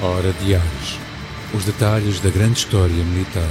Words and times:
Hora 0.00 0.32
de 0.32 0.54
Ares. 0.54 0.96
Os 1.52 1.64
detalhes 1.64 2.20
da 2.20 2.30
grande 2.30 2.60
história 2.60 2.94
militar. 2.94 3.42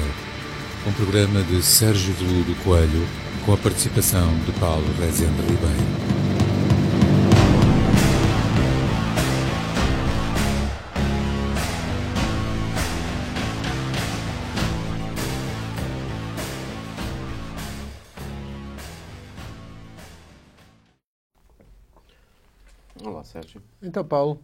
Um 0.88 0.94
programa 0.94 1.44
de 1.44 1.62
Sérgio 1.62 2.14
Veludo 2.14 2.56
Coelho 2.64 3.06
com 3.46 3.52
a 3.52 3.58
participação 3.58 4.34
de 4.46 4.54
Paulo 4.54 4.86
Rezende 4.98 5.42
Ribeiro. 5.42 6.08
Olá, 23.04 23.26
Sérgio. 23.26 23.62
Então, 23.82 24.06
Paulo, 24.06 24.42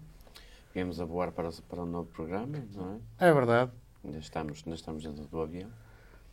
Viemos 0.73 0.99
a 0.99 1.05
voar 1.05 1.31
para, 1.31 1.49
para 1.69 1.83
um 1.83 1.85
novo 1.85 2.09
programa, 2.09 2.57
não 2.73 2.99
é? 3.19 3.27
é 3.29 3.33
verdade. 3.33 3.71
Ainda 4.03 4.17
estamos, 4.17 4.61
ainda 4.65 4.75
estamos 4.75 5.03
dentro 5.03 5.25
do 5.25 5.41
avião. 5.41 5.69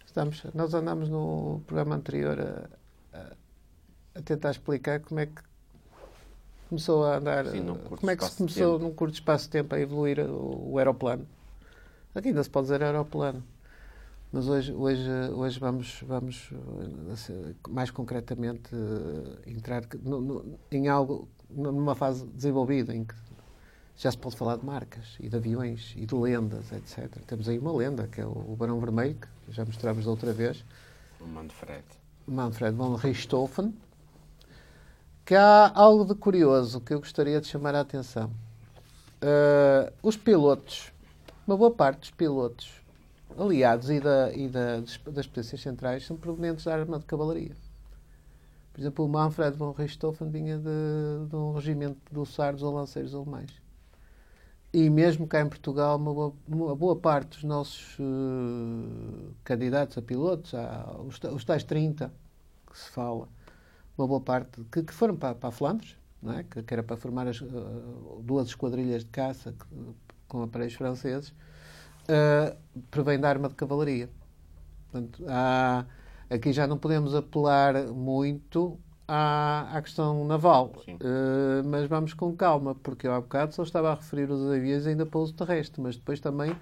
Estamos, 0.07 0.43
nós 0.55 0.73
andámos 0.75 1.09
no 1.09 1.63
programa 1.67 1.95
anterior 1.97 2.39
a, 2.41 3.19
a- 3.19 3.37
a 4.17 4.23
tentar 4.23 4.51
explicar 4.51 5.01
como 5.01 5.21
é 5.21 5.27
que 5.27 5.43
começou 6.69 7.05
a 7.05 7.17
andar, 7.19 7.47
Sim, 7.47 7.67
como 7.97 8.11
é 8.11 8.17
que 8.17 8.25
se 8.25 8.37
começou 8.37 8.73
tempo. 8.79 8.85
num 8.89 8.95
curto 8.95 9.15
espaço 9.15 9.45
de 9.45 9.51
tempo 9.51 9.75
a 9.75 9.81
evoluir 9.81 10.19
o, 10.21 10.73
o 10.73 10.79
aeroplano. 10.79 11.27
Aqui 12.15 12.29
ainda 12.29 12.43
se 12.43 12.51
pode 12.51 12.65
dizer 12.67 12.83
aeroplano. 12.83 13.43
Mas 14.33 14.47
hoje, 14.49 14.73
hoje, 14.73 15.09
hoje 15.35 15.59
vamos, 15.59 16.03
vamos 16.07 16.51
assim, 17.13 17.55
mais 17.69 17.91
concretamente 17.91 18.71
eh, 18.75 19.51
entrar 19.51 19.83
no- 20.03 20.21
no- 20.21 20.59
em 20.71 20.87
algo, 20.89 21.29
numa 21.49 21.97
fase 21.97 22.25
desenvolvida 22.27 22.95
em 22.95 23.05
que 23.05 23.15
já 24.03 24.11
se 24.11 24.19
pode 24.19 24.37
falar 24.37 24.57
de 24.57 24.65
marcas 24.65 25.17
e 25.21 25.29
de 25.29 25.37
aviões 25.37 25.93
e 25.97 26.07
de 26.07 26.15
lendas, 26.15 26.73
etc. 26.73 27.09
Temos 27.27 27.49
aí 27.49 27.59
uma 27.59 27.73
lenda, 27.73 28.07
que 28.09 28.21
é 28.21 28.27
o 28.27 28.57
Barão 28.59 28.81
Vermelho, 28.81 29.17
que 29.17 29.53
já 29.53 29.65
mostramos 29.65 30.05
da 30.05 30.11
outra 30.11 30.33
vez, 30.33 30.65
O 31.21 31.27
Manfred. 31.27 31.85
Manfred 32.27 32.75
von 32.77 32.95
Richthofen, 32.95 33.75
que 35.25 35.35
há 35.35 35.71
algo 35.75 36.05
de 36.05 36.15
curioso 36.15 36.81
que 36.81 36.95
eu 36.95 36.99
gostaria 37.01 37.41
de 37.41 37.47
chamar 37.47 37.75
a 37.75 37.81
atenção. 37.81 38.31
Uh, 39.23 39.93
os 40.03 40.17
pilotos, 40.17 40.93
uma 41.47 41.57
boa 41.57 41.71
parte 41.71 42.01
dos 42.01 42.11
pilotos 42.11 42.73
aliados 43.39 43.91
e, 43.91 44.01
da, 44.01 44.33
e 44.33 44.49
da- 44.49 44.81
das 45.11 45.27
potências 45.27 45.61
centrais 45.61 46.07
são 46.07 46.17
provenientes 46.17 46.65
da 46.65 46.75
arma 46.75 46.99
de 46.99 47.05
cavalaria. 47.05 47.55
Por 48.73 48.81
exemplo, 48.81 49.05
o 49.05 49.09
Manfred 49.09 49.57
von 49.57 49.73
Richthofen 49.73 50.31
vinha 50.31 50.57
de, 50.59 51.29
de 51.29 51.37
um 51.37 51.53
regimento 51.53 51.99
dos 52.11 52.33
sardos 52.35 52.63
ou 52.63 52.75
lanceiros 52.75 53.15
alemães. 53.15 53.60
E 54.73 54.89
mesmo 54.89 55.27
cá 55.27 55.41
em 55.41 55.49
Portugal, 55.49 55.97
uma 55.97 56.15
boa, 56.15 56.35
uma 56.47 56.77
boa 56.77 56.95
parte 56.97 57.31
dos 57.31 57.45
nossos 57.45 57.97
eh, 57.99 59.33
candidatos 59.43 59.99
a 59.99 60.03
pilotos, 60.03 60.55
há 60.55 60.97
os, 61.05 61.19
os 61.35 61.45
tais 61.45 61.65
30 61.65 62.13
que 62.71 62.79
se 62.79 62.89
fala, 62.91 63.29
uma 63.99 64.07
boa 64.09 64.21
parte 64.21 64.63
que, 64.73 64.83
que 64.85 64.93
foram 64.95 65.17
para, 65.17 65.35
para 65.35 65.49
a 65.51 65.53
Flandres, 65.53 65.97
não 66.23 66.35
é? 66.35 66.45
que, 66.45 66.63
que 66.63 66.75
era 66.75 66.83
para 66.85 66.97
formar 66.97 67.27
as, 67.29 67.43
eh, 67.43 67.47
duas 68.23 68.49
esquadrilhas 68.49 69.05
de 69.05 69.11
caça 69.11 69.53
que- 69.53 69.95
com 70.29 70.43
aparelhos 70.43 70.75
franceses, 70.75 71.35
provém 72.91 73.19
da 73.19 73.29
arma 73.29 73.49
de 73.49 73.55
cavalaria. 73.55 74.09
Portanto, 74.91 75.25
há- 75.29 75.87
aqui 76.31 76.53
já 76.53 76.67
não 76.67 76.79
podemos 76.79 77.15
apelar 77.15 77.75
muito 77.93 78.79
à, 79.11 79.77
à 79.77 79.83
questão 79.83 80.25
naval. 80.25 80.73
Eh, 80.87 81.63
mas 81.65 81.89
vamos 81.89 82.15
com 82.15 82.35
calma, 82.37 82.77
porque 82.77 83.09
eu 83.09 83.13
há 83.13 83.21
bocado 83.21 83.53
só 83.53 83.65
estava 83.65 83.91
a 83.91 83.95
referir 83.95 84.31
os 84.31 84.49
aviões 84.53 84.87
ainda 84.87 85.05
para 85.05 85.19
uso 85.19 85.35
terrestre, 85.35 85.81
mas 85.83 85.97
depois 85.97 86.21
também 86.21 86.57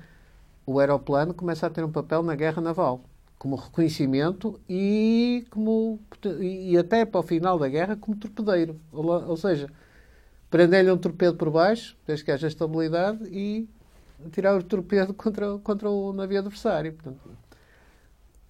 o 0.65 0.79
aeroplano 0.81 1.35
começa 1.35 1.67
a 1.67 1.71
ter 1.71 1.85
um 1.85 1.93
papel 1.93 2.23
na 2.23 2.35
guerra 2.35 2.63
naval, 2.63 3.03
como 3.39 3.55
reconhecimento 3.55 4.59
e, 4.67 5.47
como, 5.51 6.01
e 6.41 6.77
até 6.79 7.05
para 7.05 7.21
o 7.21 7.23
final 7.23 7.59
da 7.59 7.69
guerra 7.69 7.97
como 7.97 8.17
torpedeiro. 8.17 8.81
Ou, 8.91 9.07
ou 9.29 9.37
seja, 9.37 9.71
prender-lhe 10.51 10.91
um 10.91 10.97
torpedo 10.99 11.37
por 11.37 11.51
baixo, 11.51 11.97
desde 12.07 12.25
que 12.25 12.31
haja 12.33 12.49
estabilidade, 12.49 13.25
e 13.31 13.69
tirar 14.33 14.57
o 14.57 14.63
torpedo 14.63 15.13
contra, 15.13 15.59
contra 15.59 15.91
o 15.91 16.15
navio 16.15 16.39
adversário. 16.39 16.95
Portanto, 16.95 17.21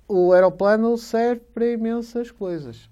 o 0.06 0.32
aeroplano 0.32 0.96
serve 0.96 1.42
para 1.52 1.66
imensas 1.66 2.30
coisas. 2.30 2.88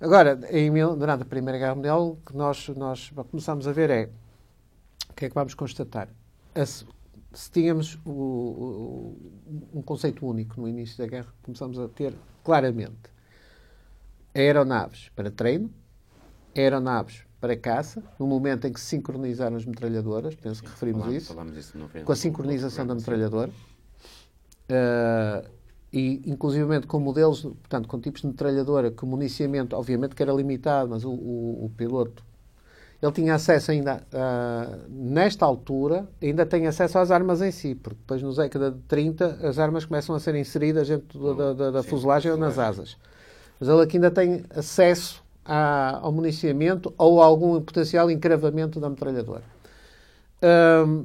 Agora, 0.00 0.38
em 0.50 0.70
durante 0.96 1.22
a 1.22 1.26
Primeira 1.26 1.58
Guerra 1.58 1.74
Mundial, 1.74 2.08
o 2.10 2.16
que 2.16 2.36
nós, 2.36 2.68
nós 2.70 3.10
começamos 3.30 3.66
a 3.66 3.72
ver 3.72 3.90
é 3.90 4.10
o 5.10 5.14
que 5.14 5.24
é 5.24 5.28
que 5.28 5.34
vamos 5.34 5.54
constatar? 5.54 6.08
A 6.54 6.66
se, 6.66 6.84
tínhamos 7.50 7.98
o- 8.04 8.10
o- 8.10 9.32
um 9.74 9.82
conceito 9.82 10.26
único 10.26 10.60
no 10.60 10.68
início 10.68 10.98
da 10.98 11.06
guerra, 11.06 11.28
começamos 11.42 11.78
a 11.78 11.88
ter 11.88 12.14
claramente 12.44 13.10
aeronaves 14.34 15.08
para 15.16 15.30
treino, 15.30 15.70
aeronaves 16.54 17.22
para 17.40 17.56
caça, 17.56 18.02
no 18.18 18.26
momento 18.26 18.66
em 18.66 18.72
que 18.72 18.80
se 18.80 18.86
sincronizaram 18.86 19.56
as 19.56 19.64
metralhadoras, 19.64 20.34
penso 20.34 20.62
que 20.62 20.68
referimos 20.68 21.06
isso 21.16 21.32
com 22.04 22.12
a 22.12 22.16
sincronização 22.16 22.86
da 22.86 22.94
metralhadora 22.94 23.50
eh, 24.68 25.44
e 25.98 26.22
inclusivamente 26.26 26.86
com 26.86 27.00
modelos, 27.00 27.40
portanto, 27.42 27.88
com 27.88 27.98
tipos 28.00 28.20
de 28.20 28.26
metralhadora 28.26 28.90
que 28.90 29.02
o 29.04 29.06
municiamento, 29.06 29.74
obviamente 29.76 30.14
que 30.14 30.22
era 30.22 30.32
limitado, 30.32 30.90
mas 30.90 31.04
o, 31.04 31.10
o- 31.10 31.64
o 31.66 31.70
piloto 31.76 32.22
ele 33.02 33.12
tinha 33.12 33.34
acesso 33.34 33.70
ainda, 33.70 34.02
ah, 34.12 34.78
nesta 34.88 35.44
altura, 35.44 36.08
ainda 36.22 36.44
tem 36.46 36.66
acesso 36.66 36.98
às 36.98 37.10
armas 37.10 37.40
em 37.42 37.50
si, 37.50 37.74
porque 37.74 37.98
depois 38.00 38.22
nos 38.22 38.36
década 38.36 38.70
de 38.70 38.78
30 38.88 39.38
as 39.42 39.58
armas 39.58 39.84
começam 39.84 40.14
a 40.14 40.20
ser 40.20 40.34
inseridas 40.34 40.88
dentro 40.88 41.34
da, 41.34 41.52
da- 41.52 41.70
da 41.70 41.82
Sim, 41.82 41.88
fuselagem 41.90 42.32
ou 42.32 42.38
nas 42.38 42.58
asas. 42.58 42.96
Mas 43.60 43.68
ele 43.68 43.82
aqui 43.82 43.96
ainda 43.98 44.10
tem 44.10 44.44
acesso 44.54 45.22
à- 45.44 45.98
ao 46.02 46.10
municiamento 46.12 46.92
ou 46.98 47.22
a 47.22 47.26
algum 47.26 47.60
potencial 47.60 48.10
encravamento 48.10 48.80
da 48.80 48.88
metralhadora. 48.90 49.42
Ahm, 50.42 51.04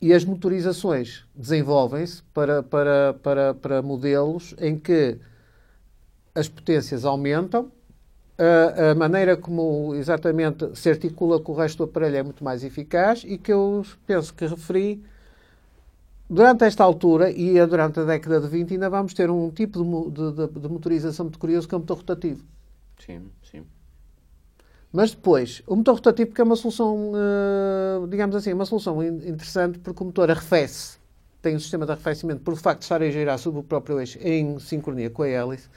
e 0.00 0.12
as 0.12 0.24
motorizações 0.24 1.24
desenvolvem-se 1.34 2.22
para, 2.34 2.62
para, 2.62 3.14
para, 3.22 3.54
para 3.54 3.82
modelos 3.82 4.54
em 4.58 4.78
que 4.78 5.18
as 6.34 6.48
potências 6.48 7.04
aumentam, 7.04 7.70
a, 8.38 8.92
a 8.92 8.94
maneira 8.94 9.36
como 9.36 9.94
exatamente 9.94 10.74
se 10.76 10.90
articula 10.90 11.40
com 11.40 11.52
o 11.52 11.56
resto 11.56 11.78
do 11.78 11.84
aparelho 11.84 12.16
é 12.18 12.22
muito 12.22 12.44
mais 12.44 12.64
eficaz 12.64 13.24
e 13.26 13.38
que 13.38 13.52
eu 13.52 13.84
penso 14.06 14.34
que 14.34 14.46
referi 14.46 15.02
durante 16.28 16.64
esta 16.64 16.82
altura 16.84 17.30
e 17.30 17.64
durante 17.66 18.00
a 18.00 18.04
década 18.04 18.40
de 18.40 18.48
20 18.48 18.72
ainda 18.72 18.88
vamos 18.88 19.12
ter 19.14 19.28
um 19.30 19.50
tipo 19.50 19.78
de, 20.10 20.32
de- 20.32 20.60
de- 20.60 20.68
motorização 20.68 21.24
muito 21.26 21.38
curioso 21.38 21.68
que 21.68 21.74
é 21.74 21.78
o 21.78 21.80
motor 21.80 21.98
rotativo. 21.98 22.42
Sim. 22.98 23.32
Mas 24.92 25.12
depois, 25.12 25.62
o 25.66 25.76
motor 25.76 26.00
que 26.00 26.40
é 26.40 26.44
uma 26.44 26.56
solução, 26.56 27.12
eh, 27.14 28.06
digamos 28.08 28.34
assim, 28.34 28.52
uma 28.52 28.64
solução 28.66 29.02
in- 29.02 29.28
interessante 29.28 29.78
porque 29.78 30.02
o 30.02 30.06
motor 30.06 30.30
arrefece, 30.30 30.98
tem 31.40 31.54
um 31.54 31.60
sistema 31.60 31.86
de 31.86 31.92
arrefecimento 31.92 32.40
por 32.42 32.56
facto 32.56 32.80
de 32.80 32.84
estar 32.86 33.00
a 33.00 33.08
girar 33.10 33.38
sobre 33.38 33.60
o 33.60 33.62
próprio 33.62 34.00
eixo 34.00 34.18
em 34.20 34.58
sincronia 34.58 35.08
com 35.08 35.22
a 35.22 35.28
hélice 35.28 35.68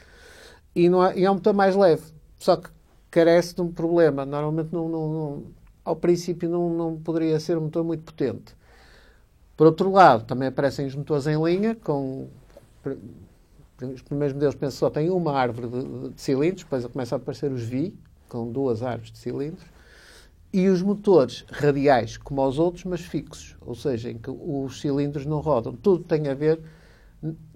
e, 0.75 0.89
não 0.89 1.01
há- 1.01 1.15
e 1.15 1.25
é 1.25 1.31
um 1.31 1.35
motor 1.35 1.53
mais 1.53 1.75
leve, 1.75 2.03
só 2.39 2.57
que 2.57 2.69
carece 3.11 3.55
de 3.55 3.61
um 3.61 3.71
problema. 3.71 4.25
Normalmente, 4.25 4.69
não, 4.73 4.89
não- 4.89 5.13
não- 5.13 5.43
ao 5.85 5.95
princípio, 5.95 6.49
não, 6.49 6.69
não 6.71 6.97
poderia 6.97 7.39
ser 7.39 7.57
um 7.57 7.61
motor 7.63 7.83
muito 7.83 8.03
potente. 8.03 8.55
Por 9.57 9.67
outro 9.67 9.91
lado, 9.91 10.25
também 10.25 10.47
aparecem 10.47 10.85
os 10.85 10.95
motores 10.95 11.27
em 11.27 11.41
linha, 11.43 11.75
com 11.75 12.27
os 13.93 14.01
primeiros 14.01 14.33
modelos 14.33 14.55
penso 14.55 14.77
só 14.77 14.89
têm 14.89 15.09
uma 15.09 15.33
árvore 15.33 15.67
de, 15.67 16.09
de- 16.09 16.21
cilindros, 16.21 16.63
depois 16.63 16.85
começam 16.87 17.17
a 17.17 17.21
aparecer 17.21 17.51
os 17.51 17.61
VI, 17.63 17.93
com 18.33 18.51
duas 18.51 18.81
árvores 18.81 19.11
de 19.11 19.19
cilindros, 19.19 19.63
e 20.51 20.67
os 20.67 20.81
motores 20.81 21.45
radiais, 21.51 22.17
como 22.17 22.45
os 22.47 22.57
outros, 22.57 22.83
mas 22.83 23.01
fixos, 23.01 23.55
ou 23.61 23.75
seja, 23.75 24.09
em 24.09 24.17
que 24.17 24.29
os 24.31 24.81
cilindros 24.81 25.25
não 25.25 25.39
rodam. 25.39 25.73
Tudo 25.73 26.03
tem 26.03 26.27
a 26.27 26.33
ver 26.33 26.59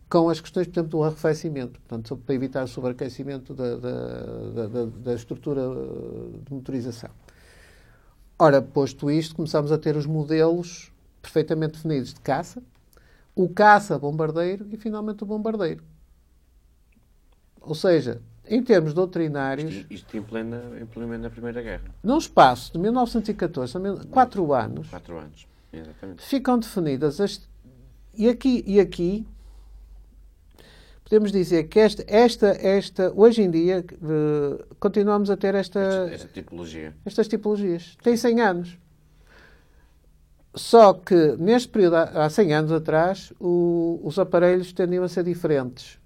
com 0.10 0.30
as 0.30 0.40
questões, 0.40 0.68
por 0.68 0.74
exemplo, 0.74 0.92
do 0.92 1.04
arrefecimento, 1.04 1.80
portanto, 1.82 2.16
para 2.16 2.36
evitar 2.36 2.64
o 2.64 2.68
sobreaquecimento 2.68 3.54
da, 3.54 3.76
da, 3.76 4.68
da- 4.68 4.86
da- 4.86 5.14
estrutura 5.14 5.62
de 6.46 6.54
motorização. 6.54 7.10
Ora, 8.40 8.62
posto 8.62 9.10
isto, 9.12 9.36
começamos 9.36 9.72
a 9.72 9.78
ter 9.78 9.96
os 9.98 10.06
modelos 10.06 10.92
perfeitamente 11.22 11.74
definidos 11.74 12.14
de 12.14 12.22
caça, 12.22 12.62
o 13.36 13.50
caça-bombardeiro 13.50 14.68
e, 14.72 14.78
finalmente, 14.78 15.24
o 15.24 15.28
bombardeiro. 15.28 15.84
Ou 17.62 17.76
seja, 17.76 18.22
em 18.50 18.62
termos 18.64 18.94
doutrinários, 18.94 19.74
Isto, 19.74 19.94
isto 19.94 20.18
em, 20.18 20.22
plena, 20.22 20.62
em 20.82 20.86
plena 20.86 21.30
Primeira 21.30 21.62
Guerra. 21.62 21.84
num 22.04 22.18
espaço 22.18 22.74
de 22.74 22.80
1914 22.80 23.78
a 23.78 23.80
quatro 24.10 24.54
anos, 24.54 24.90
Quatro 24.90 25.18
anos. 25.18 25.48
Exatamente. 25.72 26.24
ficam 26.24 26.58
definidas 26.60 27.20
as. 27.20 27.48
E 28.14 28.28
aqui, 28.30 28.64
e 28.66 28.80
aqui 28.80 29.28
podemos 31.04 31.32
dizer 31.32 31.66
que 31.66 31.80
esta, 31.80 32.04
esta, 32.08 32.48
esta 32.48 33.14
hoje 33.16 33.42
em 33.42 33.50
dia, 33.52 33.86
eh, 33.92 34.66
continuamos 34.80 35.30
a 35.30 35.38
ter 35.38 35.56
esta, 35.56 35.80
Esta, 35.80 36.14
esta 36.16 36.28
tipologia. 36.30 36.94
estas 37.06 37.28
tipologias. 37.28 37.96
Tem 38.04 38.18
100 38.18 38.42
anos. 38.42 38.78
Só 40.56 40.94
que 40.94 41.36
neste 41.38 41.70
período, 41.70 41.96
há 41.98 42.30
100 42.30 42.54
anos 42.54 42.72
atrás, 42.72 43.32
o, 43.40 44.00
os 44.04 44.18
aparelhos 44.18 44.74
tendiam 44.74 45.04
a 45.04 45.08
ser 45.08 45.24
diferentes. 45.24 46.00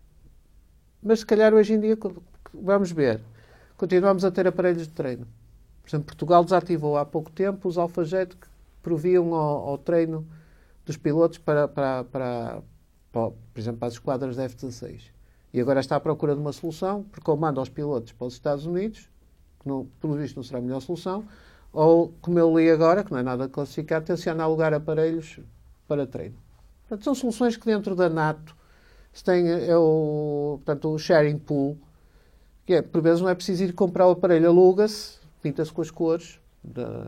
Mas 1.02 1.20
se 1.20 1.26
calhar 1.26 1.54
hoje 1.54 1.74
em 1.74 1.80
dia, 1.80 1.98
vamos 2.54 2.92
ver, 2.92 3.22
continuamos 3.78 4.24
a 4.24 4.32
ter 4.32 4.48
aparelhos 4.48 4.88
de 4.88 4.94
treino. 4.94 5.28
Por 5.82 5.90
exemplo, 5.90 6.08
Portugal 6.08 6.44
desativou 6.44 6.98
há 6.98 7.06
pouco 7.06 7.32
tempo 7.32 7.68
os 7.68 7.78
alfajet 7.78 8.36
que 8.36 8.48
proviam 8.82 9.34
ao, 9.34 9.70
ao 9.70 9.78
treino 9.78 10.28
dos 10.86 10.98
pilotos 10.98 11.38
para, 11.38 11.68
para, 11.68 12.04
para, 12.04 12.62
para, 13.12 13.32
por 13.32 13.60
exemplo, 13.60 13.80
para 13.80 13.88
as 13.88 13.94
esquadras 13.94 14.36
da 14.36 14.44
F-16. 14.44 15.12
E 15.54 15.60
agora 15.60 15.80
está 15.80 15.96
à 15.96 16.00
procura 16.00 16.34
de 16.34 16.42
uma 16.42 16.54
solução, 16.54 17.04
porque 17.12 17.30
ou 17.30 17.36
manda 17.36 17.62
os 17.62 17.70
pilotos 17.70 18.14
para 18.14 18.28
os 18.28 18.34
Estados 18.34 18.66
Unidos, 18.66 19.10
que 19.60 19.68
não, 19.68 19.88
pelo 20.00 20.16
visto 20.16 20.36
não 20.36 20.44
será 20.44 20.60
a 20.60 20.62
melhor 20.62 20.80
solução, 20.80 21.26
ou, 21.74 22.14
como 22.22 22.40
eu 22.40 22.58
li 22.58 22.70
agora, 22.70 23.04
que 23.04 23.12
não 23.12 23.20
é 23.20 23.24
nada 23.24 23.48
classificado, 23.48 24.06
tenciona 24.06 24.44
alugar 24.44 24.74
aparelhos 24.74 25.40
para 25.88 26.08
treino. 26.08 26.38
Portanto, 26.88 27.04
são 27.04 27.16
soluções 27.16 27.58
que 27.58 27.66
dentro 27.66 27.96
da 27.96 28.10
NATO 28.10 28.56
se 29.14 29.24
tem 29.24 29.50
é 29.50 29.76
o, 29.76 30.60
portanto, 30.64 30.94
o 30.94 30.98
sharing 30.98 31.38
pool, 31.38 31.78
que 32.66 32.74
é, 32.74 32.82
por 32.82 33.02
vezes 33.02 33.22
não 33.22 33.30
é 33.30 33.36
preciso 33.36 33.64
ir 33.64 33.74
comprar 33.74 34.08
o 34.08 34.12
aparelho, 34.12 34.48
aluga-se, 34.48 35.20
pinta-se 35.42 35.72
com 35.72 35.82
as 35.82 35.92
cores 35.92 36.40
da, 36.64 37.08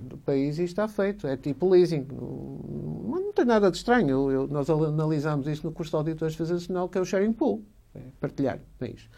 do 0.00 0.16
país 0.18 0.58
e 0.58 0.64
está 0.64 0.88
feito. 0.88 1.26
É 1.26 1.36
tipo 1.36 1.68
leasing. 1.68 2.06
Não, 2.10 3.20
não 3.20 3.32
tem 3.32 3.44
nada 3.44 3.70
de 3.70 3.76
estranho. 3.76 4.08
Eu, 4.08 4.30
eu, 4.30 4.48
nós 4.48 4.68
analisamos 4.70 5.46
isso 5.46 5.66
no 5.66 5.72
curso 5.72 5.90
de 5.90 5.96
auditores 5.96 6.34
de 6.34 6.52
nacional, 6.52 6.88
que 6.88 6.98
é 6.98 7.00
o 7.00 7.04
sharing 7.04 7.32
pool. 7.32 7.62
É 7.94 8.00
partilhar. 8.20 8.58
É 8.80 8.90
isso. 8.90 9.08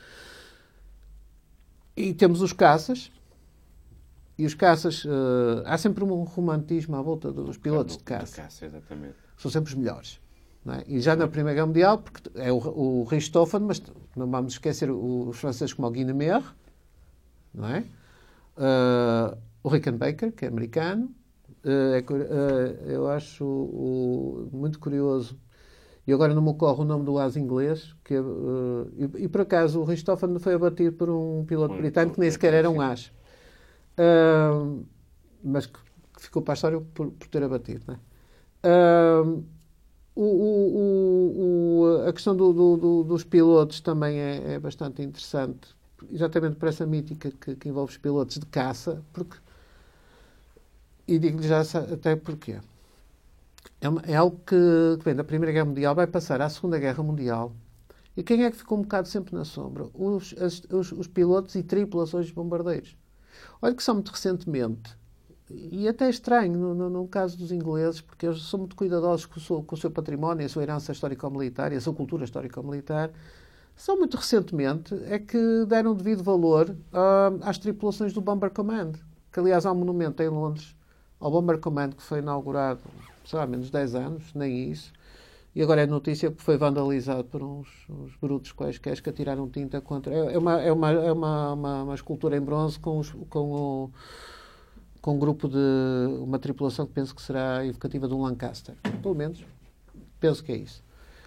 E 1.96 2.12
temos 2.12 2.42
os 2.42 2.52
caças. 2.52 3.10
E 4.38 4.44
os 4.44 4.52
caças, 4.52 5.02
uh, 5.06 5.62
há 5.64 5.78
sempre 5.78 6.04
um 6.04 6.22
romantismo 6.24 6.94
à 6.94 7.00
volta 7.00 7.32
dos 7.32 7.56
pilotos 7.56 7.96
de 7.96 8.04
caça. 8.04 8.36
caça 8.36 8.66
exatamente. 8.66 9.14
São 9.38 9.50
sempre 9.50 9.72
os 9.72 9.74
melhores. 9.74 10.20
É? 10.68 10.84
E 10.88 11.00
já 11.00 11.14
na 11.14 11.28
Primeira 11.28 11.54
Guerra 11.54 11.66
Mundial, 11.66 11.98
porque 11.98 12.28
é 12.34 12.50
o, 12.50 12.56
o 12.56 13.04
Richthofen, 13.04 13.60
mas 13.60 13.80
não 14.16 14.28
vamos 14.28 14.54
esquecer 14.54 14.90
os 14.90 15.36
franceses 15.38 15.72
como 15.72 15.86
o 15.86 15.90
Guinemer, 15.90 16.42
não 17.54 17.68
é? 17.68 17.84
Uh, 18.56 19.36
o 19.62 19.68
Rickenbacker, 19.68 20.32
que 20.32 20.44
é 20.44 20.48
americano. 20.48 21.14
Uh, 21.64 21.94
é, 21.94 22.00
uh, 22.00 22.90
eu 22.90 23.08
acho 23.08 23.44
o, 23.44 24.48
muito 24.52 24.80
curioso. 24.80 25.38
E 26.06 26.12
agora 26.12 26.34
não 26.34 26.42
me 26.42 26.50
ocorre 26.50 26.82
o 26.82 26.84
nome 26.84 27.04
do 27.04 27.18
as 27.18 27.36
inglês. 27.36 27.94
Que, 28.04 28.14
é, 28.14 28.18
e, 28.96 29.24
e, 29.24 29.28
por 29.28 29.40
acaso 29.40 29.80
o 29.80 29.84
Richthofen 29.84 30.38
foi 30.38 30.54
abatido 30.54 30.92
por 30.92 31.10
um 31.10 31.44
piloto 31.44 31.74
britânico 31.76 32.14
que 32.14 32.20
nem 32.20 32.30
sequer 32.30 32.54
era 32.54 32.70
um 32.70 32.80
as. 32.80 33.12
mas 35.42 35.66
que, 35.66 35.78
que, 36.14 36.22
ficou 36.22 36.42
para 36.42 36.52
a 36.52 36.54
história 36.54 36.80
por, 36.80 37.10
por 37.10 37.28
ter 37.28 37.42
abatido. 37.42 37.82
Não 37.88 37.94
é? 37.94 37.98
O, 40.16 40.22
o, 40.22 41.82
o, 41.82 42.08
a 42.08 42.12
questão 42.12 42.34
do, 42.34 42.50
do, 42.54 43.04
dos 43.04 43.22
pilotos 43.22 43.80
também 43.80 44.18
é, 44.18 44.54
é, 44.54 44.58
bastante 44.58 45.02
interessante, 45.02 45.76
exatamente 46.10 46.56
por 46.56 46.68
essa 46.68 46.86
mítica 46.86 47.30
que, 47.30 47.54
que 47.54 47.68
envolve 47.68 47.92
os 47.92 47.98
pilotos 47.98 48.38
de 48.38 48.46
caça, 48.46 49.04
porque, 49.12 49.36
e 51.06 51.18
digo-lhe 51.18 51.46
já 51.46 51.60
até 51.60 52.16
porquê. 52.16 52.58
É, 53.78 54.12
é 54.12 54.16
algo 54.16 54.40
que, 54.46 54.56
que 54.98 55.04
vem 55.04 55.14
da 55.14 55.22
Primeira 55.22 55.52
Guerra 55.52 55.66
Mundial, 55.66 55.94
vai 55.94 56.06
passar 56.06 56.40
à 56.40 56.48
Segunda 56.48 56.78
Guerra 56.78 57.02
Mundial. 57.02 57.52
E 58.16 58.22
quem 58.22 58.42
é 58.44 58.50
que 58.50 58.56
ficou 58.56 58.78
um 58.78 58.82
bocado 58.82 59.08
sempre 59.08 59.34
na 59.34 59.44
sombra? 59.44 59.86
Os, 59.92 60.34
as, 60.38 60.62
os, 60.70 60.92
os 60.92 61.06
pilotos 61.06 61.54
e 61.56 61.62
tripulações 61.62 62.26
de 62.26 62.32
bombardeiros. 62.32 62.96
Olha 63.60 63.74
que 63.74 63.82
só 63.82 63.92
muito 63.92 64.10
recentemente 64.10 64.96
e 65.50 65.86
até 65.86 66.06
é 66.06 66.10
estranho 66.10 66.58
no, 66.58 66.74
no, 66.74 66.90
no, 66.90 67.08
caso 67.08 67.38
dos 67.38 67.52
ingleses, 67.52 68.00
porque 68.00 68.26
eles 68.26 68.42
são 68.42 68.60
muito 68.60 68.74
cuidadosos 68.74 69.26
com 69.26 69.38
o 69.38 69.42
seu, 69.42 69.62
com 69.62 69.74
o 69.74 69.78
seu 69.78 69.90
património, 69.90 70.44
a 70.44 70.48
sua 70.48 70.62
herança 70.62 70.90
histórico-militar 70.90 71.72
e 71.72 71.76
a 71.76 71.80
sua 71.80 71.94
cultura 71.94 72.24
histórico-militar. 72.24 73.10
Só 73.76 73.96
muito 73.96 74.16
recentemente 74.16 74.94
é 75.04 75.18
que 75.18 75.64
deram 75.66 75.94
devido 75.94 76.22
valor 76.22 76.70
uh, 76.70 77.38
às 77.42 77.58
tripulações 77.58 78.12
do 78.12 78.20
Bomber 78.20 78.50
Command, 78.50 78.92
que 79.32 79.38
aliás 79.38 79.66
há 79.66 79.72
um 79.72 79.76
monumento 79.76 80.22
em 80.22 80.28
Londres 80.28 80.74
ao 81.20 81.30
Bomber 81.30 81.58
Command 81.58 81.90
que 81.90 82.02
foi 82.02 82.18
inaugurado, 82.18 82.80
sei 83.24 83.38
lá, 83.38 83.46
menos 83.46 83.70
10 83.70 83.94
anos, 83.94 84.34
nem 84.34 84.70
isso. 84.70 84.92
E 85.54 85.62
agora 85.62 85.82
é 85.82 85.86
notícia 85.86 86.30
que 86.30 86.42
foi 86.42 86.58
vandalizado 86.58 87.24
por 87.24 87.42
uns, 87.42 87.68
uns 87.88 88.14
brutos 88.16 88.52
quaisquer 88.52 89.00
que 89.00 89.08
atiraram 89.08 89.48
tinta 89.48 89.80
contra. 89.80 90.12
É, 90.12 90.34
é, 90.34 90.38
uma, 90.38 90.60
é, 90.60 90.70
uma, 90.70 90.90
é 90.90 91.12
uma, 91.12 91.52
uma, 91.52 91.82
uma 91.84 91.94
escultura 91.94 92.36
em 92.36 92.40
bronze 92.40 92.78
com, 92.78 92.98
os, 92.98 93.10
com 93.30 93.52
o 93.52 93.90
com 95.06 95.14
um 95.14 95.18
grupo 95.20 95.48
de 95.48 95.56
uma 96.20 96.36
tripulação 96.36 96.84
que 96.84 96.92
penso 96.92 97.14
que 97.14 97.22
será 97.22 97.64
evocativa 97.64 98.08
de 98.08 98.14
um 98.14 98.22
Lancaster. 98.22 98.74
Pelo 99.00 99.14
menos, 99.14 99.40
penso 100.18 100.42
que 100.42 100.50
é 100.50 100.56
isso. 100.56 100.82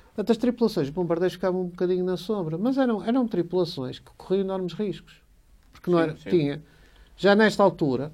Portanto, 0.07 0.31
as 0.31 0.37
tripulações 0.37 0.87
de 0.87 0.91
bombardeiros 0.91 1.35
ficavam 1.35 1.61
um 1.61 1.67
bocadinho 1.67 2.03
na 2.03 2.17
sombra, 2.17 2.57
mas 2.57 2.77
eram, 2.77 3.01
eram 3.01 3.25
tripulações 3.25 3.97
que 3.97 4.11
corriam 4.17 4.41
enormes 4.41 4.73
riscos. 4.73 5.21
Porque 5.71 5.89
não 5.89 5.97
sim, 5.97 6.03
era, 6.03 6.17
sim. 6.17 6.29
tinha. 6.29 6.63
Já 7.15 7.33
nesta 7.37 7.63
altura, 7.63 8.11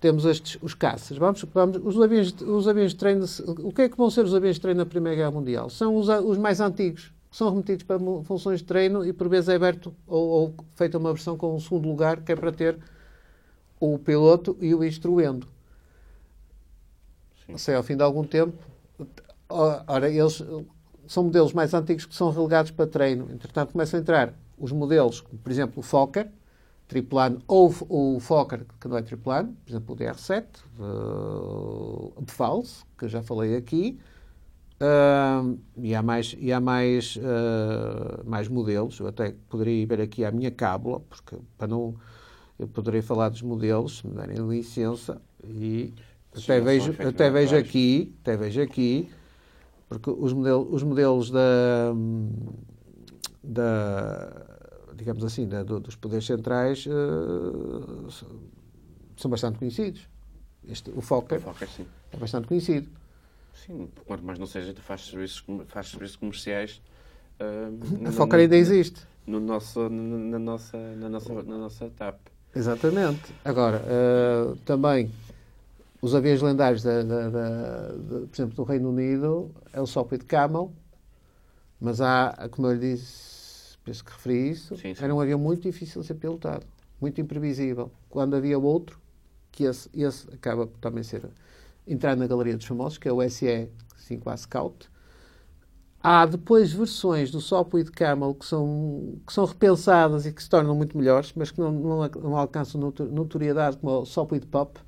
temos 0.00 0.24
estes, 0.24 0.56
os 0.62 0.72
caças. 0.72 1.18
Vamos, 1.18 1.44
vamos, 1.52 1.76
os, 1.84 2.00
aviões, 2.00 2.34
os 2.40 2.66
aviões 2.66 2.92
de 2.92 2.96
treino. 2.96 3.26
O 3.64 3.74
que 3.74 3.82
é 3.82 3.88
que 3.90 3.98
vão 3.98 4.08
ser 4.08 4.24
os 4.24 4.34
aviões 4.34 4.56
de 4.56 4.62
treino 4.62 4.78
na 4.78 4.86
Primeira 4.86 5.14
Guerra 5.14 5.30
Mundial? 5.30 5.68
São 5.68 5.94
os, 5.94 6.08
os 6.08 6.38
mais 6.38 6.58
antigos, 6.58 7.12
que 7.30 7.36
são 7.36 7.50
remetidos 7.50 7.84
para 7.84 7.98
funções 8.24 8.60
de 8.60 8.64
treino 8.64 9.04
e 9.04 9.12
por 9.12 9.28
vezes 9.28 9.50
é 9.50 9.56
aberto 9.56 9.94
ou, 10.06 10.26
ou 10.26 10.54
feita 10.74 10.96
uma 10.96 11.12
versão 11.12 11.36
com 11.36 11.54
um 11.54 11.60
segundo 11.60 11.86
lugar, 11.86 12.22
que 12.22 12.32
é 12.32 12.34
para 12.34 12.50
ter 12.50 12.78
o 13.80 13.98
piloto 13.98 14.56
e 14.60 14.74
o 14.74 14.84
instruendo. 14.84 15.46
Sim. 17.46 17.58
Sei, 17.58 17.74
ao 17.74 17.82
fim 17.82 17.96
de 17.96 18.02
algum 18.02 18.24
tempo, 18.24 18.56
ora, 19.48 20.10
eles 20.10 20.42
são 21.06 21.24
modelos 21.24 21.52
mais 21.52 21.72
antigos 21.74 22.04
que 22.04 22.14
são 22.14 22.30
relegados 22.30 22.70
para 22.70 22.86
treino. 22.86 23.28
Entretanto, 23.32 23.72
começam 23.72 23.98
a 23.98 24.00
entrar 24.00 24.34
os 24.58 24.72
modelos, 24.72 25.20
por 25.20 25.50
exemplo, 25.50 25.80
o 25.80 25.82
Fokker, 25.82 26.28
tripulano, 26.88 27.40
ou 27.46 27.72
o 27.88 28.20
Fokker, 28.20 28.64
que 28.80 28.88
não 28.88 28.96
é 28.96 29.02
tripulano, 29.02 29.56
por 29.64 29.70
exemplo, 29.70 29.94
o 29.94 29.98
DR-7, 29.98 30.44
uh, 30.78 32.12
o 32.16 32.22
Pfalz, 32.24 32.84
que 32.98 33.08
já 33.08 33.22
falei 33.22 33.56
aqui, 33.56 33.98
uh, 34.80 35.58
e 35.76 35.94
há 35.94 36.02
mais, 36.02 36.36
e 36.38 36.52
há 36.52 36.60
mais, 36.60 37.16
uh, 37.16 38.24
mais 38.24 38.48
modelos. 38.48 38.98
Eu 38.98 39.08
até 39.08 39.34
poderia 39.48 39.86
ver 39.86 40.00
aqui 40.00 40.24
a 40.24 40.30
minha 40.30 40.50
cábula, 40.50 41.00
porque 41.00 41.36
para 41.58 41.66
não 41.66 41.94
eu 42.58 42.66
poderei 42.68 43.02
falar 43.02 43.28
dos 43.28 43.42
modelos, 43.42 43.98
se 43.98 44.06
me 44.06 44.14
derem 44.14 44.36
licença, 44.48 45.20
e 45.44 45.92
Sim, 46.34 46.42
até 46.42 46.60
vejo, 46.60 46.94
até 47.08 47.30
vejo 47.30 47.56
aqui, 47.56 48.14
até 48.22 48.36
vejo 48.36 48.60
aqui, 48.60 49.10
porque 49.88 50.10
os 50.10 50.32
modelos, 50.32 50.68
os 50.70 50.82
modelos 50.82 51.30
da, 51.30 51.92
da 53.42 54.46
digamos 54.94 55.24
assim, 55.24 55.46
da, 55.46 55.62
dos 55.62 55.94
poderes 55.96 56.26
centrais 56.26 56.86
uh, 56.86 58.08
são 59.16 59.30
bastante 59.30 59.58
conhecidos. 59.58 60.08
Este, 60.66 60.90
o 60.90 61.00
Fokker, 61.00 61.40
é 62.12 62.16
bastante 62.16 62.48
conhecido. 62.48 62.88
Sim, 63.54 63.88
quanto 64.04 64.24
mais 64.24 64.38
não 64.38 64.46
seja, 64.46 64.74
faz 64.74 65.06
serviços, 65.06 65.44
faz 65.66 65.88
serviços 65.88 66.16
comerciais. 66.16 66.82
Uh, 67.40 68.08
a 68.08 68.12
Fokker 68.12 68.40
ainda 68.40 68.56
existe. 68.56 69.06
No 69.26 69.40
nosso, 69.40 69.88
na, 69.88 70.38
nossa, 70.38 70.76
na, 70.96 71.08
nossa, 71.08 71.42
na 71.42 71.58
nossa 71.58 71.90
TAP. 71.90 72.18
Exatamente. 72.56 73.34
Agora, 73.44 73.82
uh, 73.84 74.56
também 74.64 75.10
os 76.00 76.14
aviões 76.14 76.40
lendários, 76.40 76.82
da, 76.82 77.02
da, 77.02 77.28
da, 77.28 77.94
por 78.26 78.30
exemplo, 78.32 78.56
do 78.56 78.62
Reino 78.62 78.90
Unido, 78.90 79.50
é 79.72 79.80
o 79.80 79.86
Sopwith 79.86 80.24
Camel, 80.24 80.72
mas 81.80 82.00
há, 82.00 82.48
como 82.50 82.68
eu 82.68 82.74
lhe 82.74 82.94
disse, 82.94 83.76
penso 83.84 84.04
que 84.04 84.12
referi 84.12 84.50
isso, 84.50 84.76
sim, 84.76 84.94
sim. 84.94 85.04
era 85.04 85.14
um 85.14 85.20
avião 85.20 85.38
muito 85.38 85.62
difícil 85.62 86.00
de 86.00 86.06
ser 86.06 86.14
pilotado, 86.14 86.66
muito 87.00 87.20
imprevisível. 87.20 87.90
Quando 88.08 88.36
havia 88.36 88.58
outro, 88.58 88.98
que 89.52 89.64
esse, 89.64 89.90
esse 89.94 90.26
acaba 90.32 90.66
por 90.66 90.78
também 90.78 91.02
ser 91.02 91.28
entrar 91.86 92.16
na 92.16 92.26
galeria 92.26 92.56
dos 92.56 92.66
famosos, 92.66 92.98
que 92.98 93.08
é 93.08 93.12
o 93.12 93.18
SE-5A 93.18 94.36
Scout, 94.36 94.90
Há 96.08 96.24
depois 96.24 96.72
versões 96.72 97.32
do 97.32 97.40
Sopwith 97.40 97.90
Camel 97.90 98.32
que 98.32 98.46
são, 98.46 99.18
que 99.26 99.32
são 99.32 99.44
repensadas 99.44 100.24
e 100.24 100.32
que 100.32 100.40
se 100.40 100.48
tornam 100.48 100.72
muito 100.72 100.96
melhores, 100.96 101.32
mas 101.34 101.50
que 101.50 101.58
não, 101.58 101.72
não, 101.72 102.08
não 102.22 102.36
alcançam 102.36 102.80
notoriedade 102.80 103.76
como 103.78 104.02
o 104.02 104.06
Sopwith 104.06 104.46
Pop. 104.46 104.78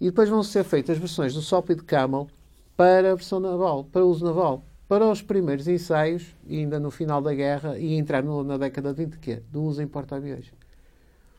E 0.00 0.04
depois 0.04 0.28
vão 0.28 0.44
ser 0.44 0.62
feitas 0.62 0.96
versões 0.96 1.34
do 1.34 1.42
Sopwith 1.42 1.82
Camel 1.82 2.28
para 2.76 3.10
a 3.10 3.14
versão 3.16 3.40
naval, 3.40 3.82
para 3.82 4.04
uso 4.04 4.24
naval. 4.24 4.62
Para 4.86 5.10
os 5.10 5.20
primeiros 5.20 5.66
ensaios, 5.66 6.32
e 6.46 6.58
ainda 6.58 6.78
no 6.78 6.92
final 6.92 7.20
da 7.20 7.34
guerra, 7.34 7.76
e 7.76 7.94
entrar 7.94 8.22
no, 8.22 8.44
na 8.44 8.56
década 8.56 8.94
de 8.94 9.04
20, 9.04 9.18
que 9.18 9.32
é 9.32 9.42
do 9.50 9.60
uso 9.64 9.82
em 9.82 9.88
porta-aviões. 9.88 10.52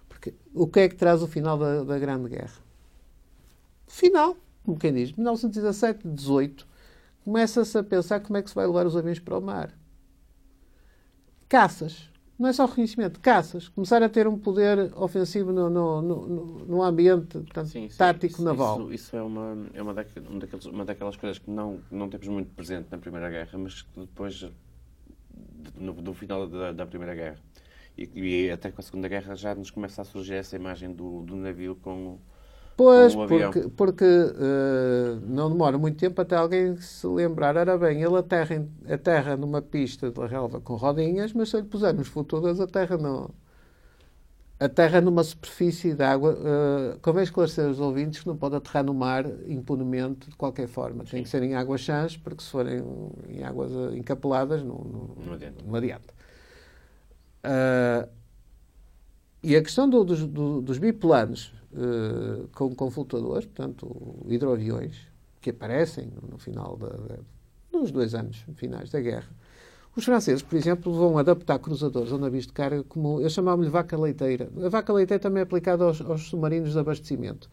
Porque 0.10 0.34
o 0.54 0.68
que 0.68 0.82
é 0.82 0.90
que 0.90 0.96
traz 0.96 1.24
o 1.24 1.28
final 1.28 1.58
da, 1.58 1.86
da 1.86 1.98
Grande 1.98 2.28
Guerra? 2.28 2.60
Final, 3.88 4.36
como 4.66 4.78
quem 4.78 4.94
diz, 4.94 5.14
1917, 5.14 6.06
18, 6.06 6.73
começa-se 7.24 7.78
a 7.78 7.84
pensar 7.84 8.20
como 8.20 8.38
é 8.38 8.42
que 8.42 8.50
se 8.50 8.56
vai 8.56 8.66
levar 8.68 8.86
os 8.86 8.96
aviões 8.96 9.20
para 9.20 9.38
o 9.38 9.42
mar. 9.42 9.74
Caças. 11.48 12.10
não 12.38 12.50
é 12.50 12.54
só 12.54 12.66
reconhecimento, 12.66 13.20
caças. 13.20 13.70
Começar 13.70 14.02
a 14.02 14.10
ter 14.10 14.28
um 14.28 14.38
poder 14.38 14.92
ofensivo 14.96 15.52
no, 15.52 15.70
no, 15.70 16.02
no, 16.02 16.66
no 16.66 16.84
ambiente 16.84 17.40
portanto, 17.40 17.68
sim, 17.68 17.90
sim, 17.90 17.98
tático 17.98 18.34
isso, 18.34 18.44
naval. 18.44 18.82
Isso, 18.82 18.94
isso, 18.94 19.16
é, 19.16 19.22
uma, 19.22 19.68
é 19.74 19.82
uma, 19.82 19.94
daqueles, 19.94 20.66
uma 20.66 20.86
daquelas 20.86 21.16
coisas 21.16 21.38
que 21.38 21.50
não, 21.50 21.80
não 21.92 22.10
temos 22.10 22.28
muito 22.28 22.54
presente 22.54 22.88
na 22.92 22.98
Primeira 22.98 23.30
Guerra, 23.30 23.58
mas 23.58 23.84
que 23.84 24.00
depois, 24.00 24.50
no, 25.76 25.94
no 25.94 26.14
final 26.14 26.48
da, 26.48 26.72
da 26.72 26.86
Primeira 26.86 27.14
Guerra, 27.14 27.38
e, 27.98 28.10
e, 28.16 28.52
até 28.52 28.72
com 28.72 28.82
a 28.82 28.84
Segunda 28.84 29.08
Guerra 29.08 29.36
já 29.36 29.54
nos 29.54 29.70
começa 29.70 30.02
a 30.02 30.06
surgir 30.06 30.34
essa 30.34 30.56
imagem 30.56 30.92
do, 30.92 31.22
do 31.22 31.36
navio 31.36 31.76
com 31.76 32.18
Pois, 32.76 33.16
porque, 33.16 33.70
porque 33.78 34.04
uh, 34.04 35.22
não 35.28 35.52
demora 35.52 35.78
muito 35.78 35.98
tempo 35.98 36.20
até 36.22 36.36
alguém 36.36 36.76
se 36.78 37.06
lembrar. 37.06 37.56
Ora 37.56 37.78
bem, 37.78 38.02
ele 38.02 38.18
aterra, 38.18 38.68
aterra 38.90 39.38
numa 39.38 39.62
pista 39.62 40.10
de 40.12 40.26
relva 40.26 40.60
com 40.60 40.76
rodinhas, 40.76 41.34
mas 41.34 41.50
se 41.50 41.58
lhe 41.58 41.64
pusermos 41.64 42.08
flutuadores, 42.08 42.60
aterra, 42.60 42.98
no, 42.98 43.30
aterra 44.60 45.02
numa 45.02 45.24
superfície 45.24 45.94
de 45.94 46.04
água. 46.04 46.34
Uh, 46.34 47.00
convém 47.00 47.24
esclarecer 47.24 47.70
os 47.70 47.80
ouvintes 47.80 48.22
que 48.22 48.28
não 48.28 48.38
pode 48.38 48.56
aterrar 48.56 48.84
no 48.84 48.94
mar 48.94 49.24
impunemente 49.48 50.32
de 50.32 50.36
qualquer 50.36 50.68
forma. 50.68 51.06
Sim. 51.06 51.12
Tem 51.12 51.24
que 51.24 51.30
ser 51.30 51.44
em 51.44 51.54
águas 51.54 51.82
chãs, 51.82 52.18
porque 52.18 52.44
se 52.44 52.50
forem 52.50 52.84
em 53.30 53.44
águas 53.44 53.72
encapeladas, 53.96 54.64
não, 54.64 54.80
não, 54.80 55.16
não 55.26 55.34
adianta. 55.34 55.64
Não 55.64 55.76
adianta. 55.76 56.14
Uh, 57.46 58.23
e 59.44 59.58
a 59.58 59.62
questão 59.62 59.90
do, 59.90 60.06
dos, 60.06 60.26
do, 60.26 60.62
dos 60.62 60.78
biplanos 60.78 61.54
uh, 61.74 62.48
com, 62.54 62.74
com 62.74 62.90
flutuadores, 62.90 63.46
portanto, 63.46 64.16
hidroaviões, 64.28 64.96
que 65.42 65.50
aparecem 65.50 66.10
no, 66.32 66.38
final 66.38 66.78
da, 66.78 66.88
da, 66.88 67.16
nos 67.74 67.92
dois 67.92 68.16
anos 68.16 68.46
finais 68.56 68.90
da 68.90 69.02
guerra. 69.02 69.30
Os 69.96 70.06
franceses, 70.06 70.42
por 70.42 70.56
exemplo, 70.56 70.94
vão 70.94 71.18
adaptar 71.18 71.60
cruzadores 71.60 72.12
ou 72.12 72.18
navios 72.18 72.48
de 72.48 72.54
carga 72.54 72.84
como 72.84 73.20
eu 73.20 73.30
chamava-lhe 73.30 73.70
vaca 73.70 74.00
leiteira. 74.00 74.50
A 74.64 74.70
vaca 74.70 74.94
leiteira 74.94 75.22
também 75.22 75.42
é 75.42 75.44
aplicada 75.44 75.84
aos, 75.84 76.00
aos 76.00 76.30
submarinos 76.30 76.72
de 76.72 76.80
abastecimento. 76.80 77.50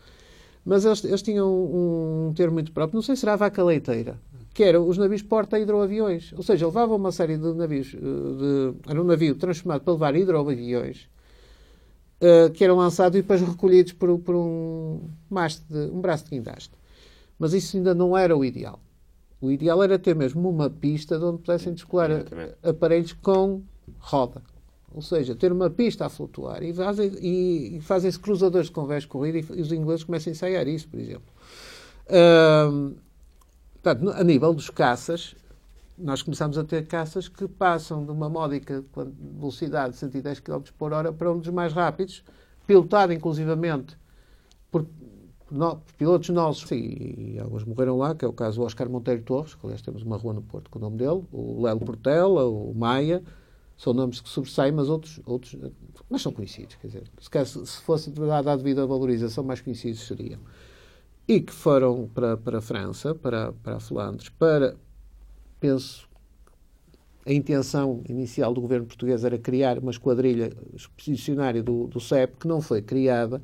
Mas 0.65 0.85
eles, 0.85 1.05
eles 1.05 1.23
tinham 1.23 1.53
um, 1.53 2.33
termo 2.35 2.55
muito 2.55 2.71
próprio, 2.71 2.97
não 2.97 3.03
sei 3.03 3.17
se 3.17 3.21
será 3.21 3.35
vaca 3.35 3.63
leiteira, 3.65 4.19
que 4.55 4.63
eram 4.63 4.89
os 4.89 4.97
navios 4.97 5.23
porta-hidroaviões. 5.23 6.33
Ou 6.35 6.43
seja, 6.43 6.67
levavam 6.67 6.97
uma 6.97 7.11
série 7.13 7.37
de 7.37 7.53
navios. 7.53 7.95
Eh, 7.95 7.99
de, 7.99 8.91
era 8.91 9.03
um 9.03 9.05
navio 9.05 9.35
transformado 9.35 9.83
para 9.83 9.93
levar 9.93 10.17
hidroaviões 10.17 11.10
uh, 12.21 12.51
que 12.51 12.65
eram 12.65 12.77
lançados 12.77 13.19
e 13.19 13.23
depois 13.23 13.41
recolhidos 13.41 13.93
por, 13.93 14.19
por 14.19 14.35
um, 14.35 15.01
mastro 15.29 15.65
de, 15.69 15.93
um 15.93 16.01
braço 16.01 16.25
de 16.25 16.31
guindaste. 16.31 16.73
Mas 17.39 17.53
isso 17.53 17.77
ainda 17.77 17.95
não 17.95 18.17
era 18.17 18.37
o 18.37 18.45
ideal. 18.45 18.79
O 19.41 19.51
ideal 19.51 19.83
era 19.83 19.99
ter 19.99 20.15
mesmo 20.15 20.49
uma 20.49 20.69
pista 20.69 21.19
de 21.19 21.25
onde 21.25 21.39
pudessem 21.39 21.73
descolar 21.73 22.11
aparelhos 22.63 23.15
com 23.15 23.63
roda. 23.99 24.43
Ou 24.93 25.01
seja, 25.01 25.35
ter 25.35 25.51
uma 25.51 25.71
pista 25.71 26.05
a 26.05 26.09
flutuar. 26.09 26.63
E 26.63 26.75
fazem-se 26.75 27.19
e 27.23 27.81
fazem 27.81 28.13
cruzadores 28.13 28.67
de 28.67 28.73
convés 28.73 29.07
corrida 29.07 29.39
e, 29.39 29.59
e 29.59 29.63
os 29.63 29.73
ingleses 29.73 30.05
começam 30.05 30.31
a 30.31 30.33
ensaiar 30.33 30.69
isso, 30.69 30.89
por 30.89 31.01
exemplo. 31.01 31.33
Uh, 32.07 32.95
portanto, 33.81 34.11
a 34.11 34.25
nível 34.25 34.53
dos 34.53 34.69
caças, 34.69 35.35
nós 36.01 36.23
começamos 36.23 36.57
a 36.57 36.65
ter 36.65 36.87
caças 36.87 37.29
que 37.29 37.47
passam 37.47 38.05
de 38.05 38.11
uma 38.11 38.29
módica 38.29 38.85
velocidade 39.39 39.93
de 39.93 39.99
110 39.99 40.41
km 40.41 40.63
por 40.77 40.93
hora 40.93 41.13
para 41.13 41.31
um 41.31 41.39
dos 41.39 41.49
mais 41.49 41.73
rápidos, 41.73 42.25
pilotado 42.67 43.13
inclusivamente 43.13 43.97
por, 44.71 44.87
no, 45.51 45.81
pilotos 45.99 46.29
nossos, 46.31 46.71
e, 46.71 47.35
e, 47.35 47.39
alguns 47.39 47.65
morreram 47.65 47.99
lá, 47.99 48.15
que 48.15 48.25
é 48.25 48.29
o 48.29 48.33
caso 48.33 48.61
do 48.61 48.65
Oscar 48.65 48.89
Monteiro 48.89 49.23
Torres, 49.23 49.55
que 49.55 49.65
aliás 49.65 49.83
temos 49.83 50.03
uma 50.03 50.17
rua 50.17 50.33
no 50.33 50.43
Porto 50.43 50.71
com 50.71 50.79
o 50.79 50.83
nome 50.83 50.97
dele, 50.97 51.23
o 51.33 51.63
Lelo 51.63 51.81
Portela, 51.81 52.47
o 52.47 52.73
Maia, 52.75 53.23
são 53.77 53.93
nomes 53.93 54.21
que 54.21 54.29
sobressaem, 54.29 54.73
mas 54.73 54.89
outros, 54.89 55.21
outros 55.25 55.57
mas 56.09 56.23
são 56.23 56.33
conhecidos, 56.33 56.77
quer 56.77 56.87
dizer, 56.87 57.05
se, 57.19 57.67
se 57.67 57.81
fosse 57.81 58.11
dada 58.11 58.53
a 58.53 58.57
devida 58.57 58.87
valorização, 58.87 59.43
mais 59.43 59.61
conhecidos 59.61 60.07
seriam. 60.07 60.41
E 61.27 61.41
que 61.41 61.53
foram 61.53 62.09
para, 62.13 62.37
para 62.37 62.59
a 62.59 62.61
França, 62.61 63.15
para, 63.15 63.53
para 63.53 63.77
a 63.77 63.81
Flandres, 63.81 64.29
para 64.29 64.77
penso 65.61 66.11
a 67.27 67.33
intenção 67.33 68.03
inicial 68.09 68.53
do 68.53 68.61
governo 68.61 68.87
português 68.87 69.25
era 69.25 69.39
criar 69.39 69.79
uma 69.79 69.91
esquadrilha 69.91 70.51
expedicionária 70.75 71.63
do, 71.63 71.87
do 71.87 72.01
CEP, 72.01 72.39
que 72.39 72.49
não 72.49 72.61
foi 72.61 72.81
criada. 72.81 73.43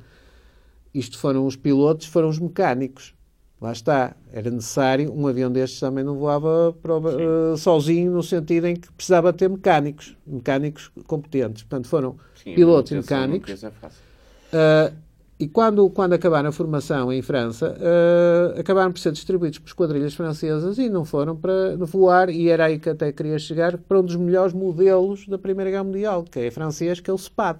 Isto 0.93 1.17
foram 1.17 1.45
os 1.45 1.55
pilotos, 1.55 2.07
foram 2.07 2.27
os 2.27 2.39
mecânicos. 2.39 3.13
Lá 3.61 3.71
está. 3.71 4.15
Era 4.31 4.49
necessário. 4.49 5.11
Um 5.13 5.27
avião 5.27 5.51
destes 5.51 5.79
também 5.79 6.03
não 6.03 6.15
voava 6.17 6.71
uh, 6.71 7.57
sozinho, 7.57 8.11
no 8.11 8.23
sentido 8.23 8.67
em 8.67 8.75
que 8.75 8.91
precisava 8.91 9.31
ter 9.31 9.49
mecânicos, 9.49 10.17
mecânicos 10.25 10.91
competentes. 11.05 11.63
Portanto, 11.63 11.87
foram 11.87 12.17
Sim, 12.35 12.55
pilotos 12.55 12.91
e 12.91 12.95
mecânicos. 12.95 13.63
Uh, 13.63 14.95
e 15.39 15.47
quando, 15.47 15.87
quando 15.91 16.13
acabaram 16.13 16.49
a 16.49 16.51
formação 16.51 17.13
em 17.13 17.21
França, 17.21 17.77
uh, 17.77 18.59
acabaram 18.59 18.91
por 18.91 18.97
ser 18.99 19.11
distribuídos 19.11 19.59
por 19.59 19.67
esquadrilhas 19.67 20.15
francesas 20.15 20.79
e 20.79 20.89
não 20.89 21.05
foram 21.05 21.35
para 21.35 21.75
voar, 21.81 22.29
e 22.31 22.49
era 22.49 22.65
aí 22.65 22.79
que 22.79 22.89
até 22.89 23.11
queria 23.11 23.37
chegar, 23.37 23.77
para 23.77 23.99
um 23.99 24.03
dos 24.03 24.15
melhores 24.15 24.53
modelos 24.53 25.27
da 25.27 25.37
Primeira 25.37 25.69
Guerra 25.69 25.83
Mundial, 25.83 26.23
que 26.23 26.39
é 26.39 26.49
francês, 26.49 26.99
que 26.99 27.11
é 27.11 27.13
o 27.13 27.17
SPAD. 27.17 27.59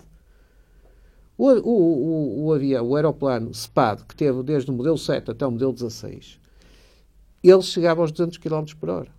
O, 1.38 1.52
o, 1.52 1.60
o, 1.60 2.46
o 2.46 2.54
avião, 2.54 2.84
o 2.88 2.96
aeroplano 2.96 3.54
SPAD, 3.54 4.06
que 4.06 4.16
teve 4.16 4.42
desde 4.42 4.72
o 4.72 4.74
modelo 4.74 4.98
7 4.98 5.30
até 5.30 5.46
o 5.46 5.52
modelo 5.52 5.72
16, 5.72 6.40
ele 7.44 7.62
chegava 7.62 8.02
aos 8.02 8.12
200 8.12 8.40
km 8.40 8.66
por 8.80 8.90
hora. 8.90 9.12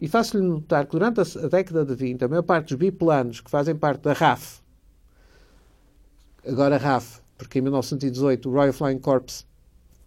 E 0.00 0.08
faço-lhe 0.08 0.42
notar 0.42 0.86
que 0.86 0.92
durante 0.92 1.20
a, 1.20 1.22
a 1.22 1.48
década 1.48 1.84
de 1.84 1.94
20, 1.94 2.24
a 2.24 2.28
maior 2.28 2.42
parte 2.42 2.70
dos 2.70 2.76
biplanos 2.76 3.40
que 3.40 3.48
fazem 3.48 3.76
parte 3.76 4.02
da 4.02 4.12
RAF, 4.12 4.60
agora 6.44 6.76
RAF, 6.76 7.22
porque 7.44 7.58
em 7.58 7.62
1918 7.62 8.48
o 8.48 8.52
Royal 8.52 8.72
Flying 8.72 8.98
Corps 8.98 9.46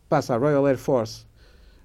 passa 0.10 0.34
à 0.34 0.38
Royal 0.38 0.66
Air 0.66 0.78
Force, 0.78 1.28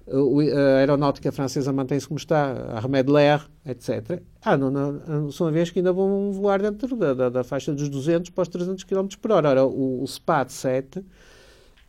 a 0.07 0.79
aeronáutica 0.79 1.31
francesa 1.31 1.71
mantém-se 1.71 2.07
como 2.07 2.17
está, 2.17 2.77
a 2.77 3.03
de 3.03 3.11
l'Air, 3.11 3.47
etc. 3.65 4.21
Ah, 4.41 4.57
não, 4.57 4.69
não, 4.69 5.31
são 5.31 5.47
aviões 5.47 5.69
que 5.69 5.79
ainda 5.79 5.93
vão 5.93 6.31
voar 6.31 6.61
dentro 6.61 6.95
da, 6.95 7.13
da, 7.13 7.29
da, 7.29 7.43
faixa 7.43 7.73
dos 7.73 7.87
200 7.87 8.31
para 8.31 8.41
os 8.41 8.47
300 8.49 8.83
km 8.83 9.07
por 9.21 9.31
hora. 9.31 9.49
Ora, 9.49 9.65
o, 9.65 10.03
o 10.03 10.07
SPAD 10.07 10.51
7 10.51 11.05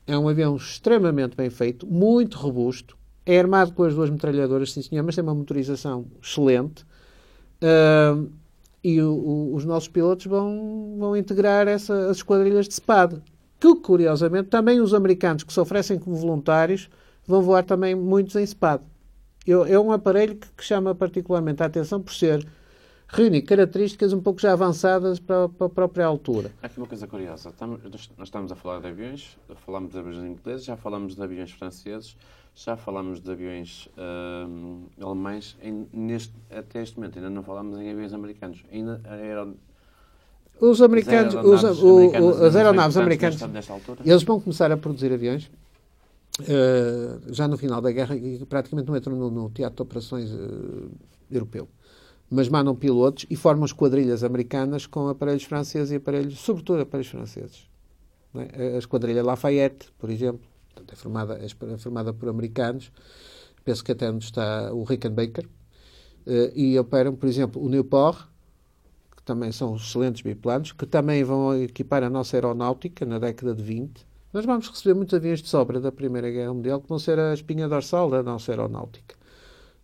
é 0.06 0.16
um 0.16 0.28
avião 0.28 0.54
extremamente 0.54 1.37
bem 1.37 1.50
feito, 1.50 1.87
muito 1.87 2.37
robusto, 2.37 2.97
é 3.26 3.38
armado 3.38 3.73
com 3.73 3.83
as 3.83 3.94
duas 3.94 4.11
metralhadoras, 4.11 4.73
sim 4.73 4.83
senhor, 4.83 5.02
mas 5.02 5.14
tem 5.14 5.25
uma 5.25 5.35
motorização 5.35 6.06
excelente. 6.23 6.85
Uh, 7.62 8.30
e 8.83 9.00
o, 9.00 9.11
o, 9.11 9.54
os 9.54 9.64
nossos 9.64 9.88
pilotos 9.88 10.26
vão, 10.26 10.97
vão 10.99 11.16
integrar 11.16 11.66
essa, 11.66 12.11
as 12.11 12.18
esquadrilhas 12.18 12.68
de 12.68 12.75
SPAD 12.75 13.21
que, 13.73 13.83
curiosamente, 13.83 14.49
também 14.49 14.80
os 14.80 14.92
americanos 14.92 15.42
que 15.42 15.52
se 15.52 15.61
oferecem 15.61 15.99
como 15.99 16.16
voluntários 16.16 16.90
vão 17.26 17.40
voar 17.40 17.64
também 17.64 17.94
muitos 17.94 18.37
em 18.37 18.44
SPAD. 18.44 18.85
Eu, 19.47 19.64
é 19.64 19.78
um 19.78 19.92
aparelho 19.92 20.37
que, 20.37 20.49
que, 20.49 20.64
chama 20.64 20.94
particularmente 20.94 21.62
a 21.62 21.66
atenção 21.66 22.00
por 22.00 22.12
ser 22.12 22.47
reunir 23.09 23.42
características 23.42 24.12
um 24.12 24.21
pouco 24.21 24.40
já 24.40 24.52
avançadas 24.52 25.18
para, 25.18 25.49
para 25.49 25.66
a 25.66 25.71
própria 25.71 26.06
altura. 26.06 26.50
Aqui 26.62 26.78
uma 26.78 26.87
coisa 26.87 27.06
curiosa. 27.06 27.50
Estamos, 27.50 27.80
nós 28.18 28.28
estamos 28.28 28.52
a 28.52 28.54
falar 28.54 28.80
de 28.80 28.88
aviões, 28.88 29.38
falamos 29.56 29.92
de 29.92 29.99
aviões 29.99 30.18
ingleses, 30.18 30.64
já 30.64 30.76
falamos 30.76 31.14
de 31.14 31.23
aviões 31.23 31.50
franceses, 31.52 32.16
já 32.54 32.76
falamos 32.76 33.21
de 33.21 33.30
aviões 33.30 33.88
uh, 33.97 35.04
alemães. 35.04 35.56
Em, 35.62 35.87
neste, 35.92 36.35
até 36.50 36.83
este 36.83 36.97
momento 36.97 37.18
ainda 37.18 37.30
não 37.30 37.42
falamos 37.42 37.78
em 37.78 37.90
aviões 37.90 38.12
americanos. 38.12 38.62
Ainda 38.71 39.00
aeron 39.04 39.54
os 40.61 40.81
americanos, 40.81 41.35
os, 41.35 41.83
o, 41.83 42.45
as 42.45 42.57
aeronaves 42.57 42.97
americanas, 42.97 43.41
eles 44.05 44.23
vão 44.23 44.41
começar 44.41 44.71
a 44.71 44.77
produzir 44.77 45.13
aviões 45.13 45.51
uh, 46.41 47.33
já 47.33 47.49
no 47.49 47.57
final 47.57 47.81
da 47.81 47.91
guerra 47.91 48.17
e 48.17 48.45
praticamente 48.47 48.89
não 48.89 48.97
entram 48.97 49.17
no, 49.17 49.31
no 49.31 49.51
teatro 49.51 49.77
de 49.77 49.83
operações 49.83 50.31
uh, 50.31 50.91
europeu. 51.31 51.69
Mas 52.31 52.49
mandam 52.49 52.75
pilotos 52.75 53.27
e 53.29 53.37
formam 53.37 53.65
esquadrilhas 53.65 54.25
americanas 54.25 54.87
com 54.87 55.09
aparelhos 55.09 55.45
franceses 55.45 55.91
e 55.91 55.97
aparelhos, 55.97 56.39
sobretudo 56.39 56.81
aparelhos 56.81 57.11
franceses. 57.11 57.69
É? 58.35 58.75
A 58.75 58.79
esquadrilha 58.79 59.23
Lafayette, 59.23 59.91
por 59.99 60.11
exemplo, 60.11 60.41
é 60.91 60.97
formada, 60.97 61.39
é 61.39 61.79
formada 61.79 62.13
por 62.13 62.29
americanos, 62.29 62.91
penso 63.65 63.85
que 63.85 63.93
até 63.93 64.11
onde 64.11 64.25
está 64.25 64.73
o 64.73 64.83
Rickenbacker, 64.83 65.47
uh, 65.47 66.53
e 66.55 66.79
operam, 66.79 67.15
por 67.15 67.29
exemplo, 67.29 67.63
o 67.63 67.69
Newport, 67.69 68.27
também 69.25 69.50
são 69.52 69.76
excelentes 69.76 70.23
biplanos, 70.23 70.73
que 70.73 70.87
também 70.87 71.25
vão 71.25 71.62
equipar 71.62 72.02
a 72.02 72.11
nossa 72.11 72.37
aeronáutica 72.37 73.07
na 73.07 73.19
década 73.19 73.54
de 73.54 73.62
20. 73.62 74.07
Nós 74.33 74.45
vamos 74.45 74.69
receber 74.69 74.95
muitos 74.95 75.14
aviões 75.14 75.40
de 75.40 75.49
sobra 75.49 75.81
da 75.81 75.93
Primeira 75.93 76.31
Guerra 76.31 76.52
Mundial 76.52 76.81
que 76.81 76.88
vão 76.88 76.99
ser 76.99 77.19
a 77.19 77.33
espinha 77.33 77.69
dorsal 77.69 78.11
da 78.11 78.23
nossa 78.23 78.52
aeronáutica. 78.52 79.14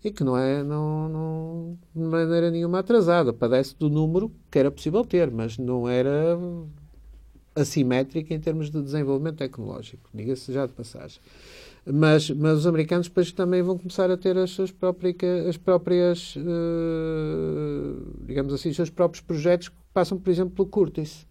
E 0.02 0.10
que 0.10 0.24
não 0.24 0.36
é, 0.36 0.62
não, 0.62 1.08
não, 1.08 1.78
de 1.94 2.02
maneira 2.02 2.50
nenhuma 2.50 2.80
atrasada. 2.80 3.32
Padece 3.32 3.76
do 3.78 3.88
número 3.88 4.32
que 4.50 4.58
era 4.58 4.70
possível 4.70 5.04
ter, 5.04 5.30
mas 5.30 5.58
não 5.58 5.88
era 5.88 6.38
assimétrica 7.54 8.34
em 8.34 8.40
termos 8.40 8.70
de 8.70 8.82
desenvolvimento 8.82 9.36
tecnológico. 9.36 10.08
Diga-se 10.12 10.52
já 10.52 10.66
de 10.66 10.72
passagem. 10.72 11.20
Mas, 11.92 12.30
mas 12.30 12.58
os 12.58 12.66
americanos 12.66 13.08
depois 13.08 13.32
também 13.32 13.62
vão 13.62 13.78
começar 13.78 14.10
a 14.10 14.16
ter 14.16 14.36
as 14.36 14.50
suas 14.50 14.70
próprias, 14.70 15.16
as 15.48 15.56
próprias 15.56 16.36
uh, 16.36 16.40
digamos 18.26 18.52
assim, 18.52 18.70
os 18.70 18.76
seus 18.76 18.90
próprios 18.90 19.22
projetos 19.22 19.68
que 19.68 19.76
passam, 19.92 20.18
por 20.18 20.30
exemplo, 20.30 20.54
pelo 20.54 20.68
Curtis. 20.68 21.26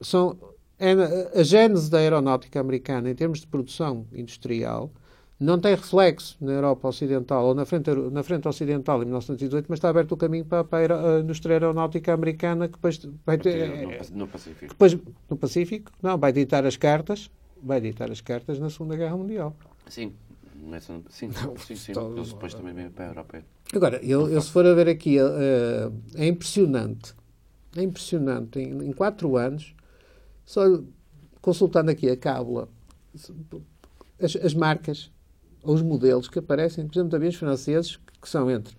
São, 0.00 0.38
é, 0.78 0.92
a 1.34 1.42
gênese 1.42 1.90
da 1.90 1.98
aeronáutica 1.98 2.60
americana, 2.60 3.10
em 3.10 3.14
termos 3.14 3.40
de 3.40 3.46
produção 3.46 4.06
industrial, 4.12 4.90
não 5.38 5.58
tem 5.58 5.74
reflexo 5.74 6.36
na 6.40 6.52
Europa 6.52 6.88
Ocidental 6.88 7.44
ou 7.46 7.54
na 7.54 7.66
frente, 7.66 7.90
na 7.90 8.22
frente 8.22 8.48
ocidental 8.48 9.02
em 9.02 9.06
1918, 9.06 9.66
mas 9.68 9.78
está 9.78 9.90
aberto 9.90 10.12
o 10.12 10.16
caminho 10.16 10.44
para, 10.44 10.64
para 10.64 11.16
a 11.16 11.20
indústria 11.20 11.54
aeronáutica 11.54 12.12
americana 12.12 12.68
que 12.68 12.74
depois 12.74 12.98
vai 13.24 13.36
ter, 13.36 13.86
no, 14.10 14.18
no 14.18 14.28
Pacífico. 14.28 14.68
Depois, 14.68 14.96
no 15.28 15.36
Pacífico, 15.36 15.92
não, 16.02 16.16
vai 16.16 16.32
ditar 16.32 16.64
as 16.64 16.76
cartas, 16.76 17.30
vai 17.66 17.80
ditar 17.80 18.10
as 18.10 18.20
cartas 18.20 18.58
na 18.58 18.70
Segunda 18.70 18.96
Guerra 18.96 19.16
Mundial. 19.16 19.56
Sim, 19.88 20.12
sim, 20.52 20.62
não, 20.62 20.80
sim, 21.10 21.30
sim, 21.58 21.76
sim 21.76 21.92
eles 22.16 22.32
depois 22.32 22.54
também 22.54 22.74
vêm 22.74 22.90
para 22.90 23.06
a 23.06 23.08
Europa. 23.08 23.42
Agora, 23.74 24.00
eu, 24.02 24.28
eu 24.28 24.40
se 24.40 24.50
for 24.50 24.64
a 24.64 24.74
ver 24.74 24.88
aqui, 24.88 25.20
uh, 25.20 25.92
é 26.14 26.26
impressionante, 26.26 27.14
é 27.76 27.82
impressionante, 27.82 28.58
em, 28.58 28.88
em 28.88 28.92
quatro 28.92 29.36
anos, 29.36 29.74
só 30.44 30.62
consultando 31.40 31.90
aqui 31.90 32.08
a 32.08 32.16
cábula, 32.16 32.68
as, 34.20 34.36
as 34.36 34.54
marcas 34.54 35.10
os 35.72 35.82
modelos 35.82 36.28
que 36.28 36.38
aparecem, 36.38 36.86
por 36.86 36.94
exemplo, 36.94 37.10
de 37.10 37.16
aviões 37.16 37.34
franceses, 37.34 37.98
que 38.20 38.28
são 38.28 38.50
entre 38.50 38.74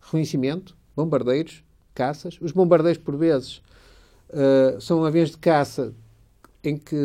reconhecimento, 0.00 0.76
bombardeiros, 0.94 1.64
caças. 1.94 2.38
Os 2.40 2.52
bombardeiros, 2.52 3.02
por 3.02 3.16
vezes, 3.16 3.62
uh, 4.30 4.80
são 4.80 5.04
aviões 5.04 5.30
de 5.30 5.38
caça 5.38 5.94
em 6.62 6.76
que 6.76 6.96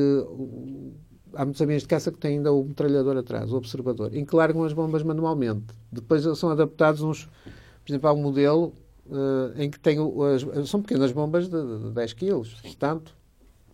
há 1.36 1.46
muitos 1.46 1.62
aviões 1.62 1.82
de 1.82 1.88
caça 1.88 2.12
que 2.12 2.18
têm 2.18 2.38
ainda 2.38 2.52
o 2.52 2.64
metralhador 2.64 3.18
atrás, 3.18 3.52
o 3.52 3.58
observador, 3.58 4.16
em 4.16 4.26
que 4.26 4.36
largam 4.36 4.64
as 4.64 4.74
bombas 4.74 5.04
manualmente. 5.04 5.74
Depois 5.92 6.24
são 6.38 6.50
adaptados 6.50 7.02
uns, 7.02 7.26
por 7.26 7.92
exemplo, 7.92 8.10
há 8.10 8.14
um 8.14 8.22
modelo 8.22 8.74
uh, 9.08 9.62
em 9.62 9.70
que 9.70 9.80
tem 9.80 9.98
as, 10.00 10.70
são 10.70 10.82
pequenas 10.82 11.12
bombas 11.12 11.48
de, 11.48 11.80
de 11.80 11.92
10 11.92 12.14
kg, 12.14 12.42
tanto, 12.78 13.16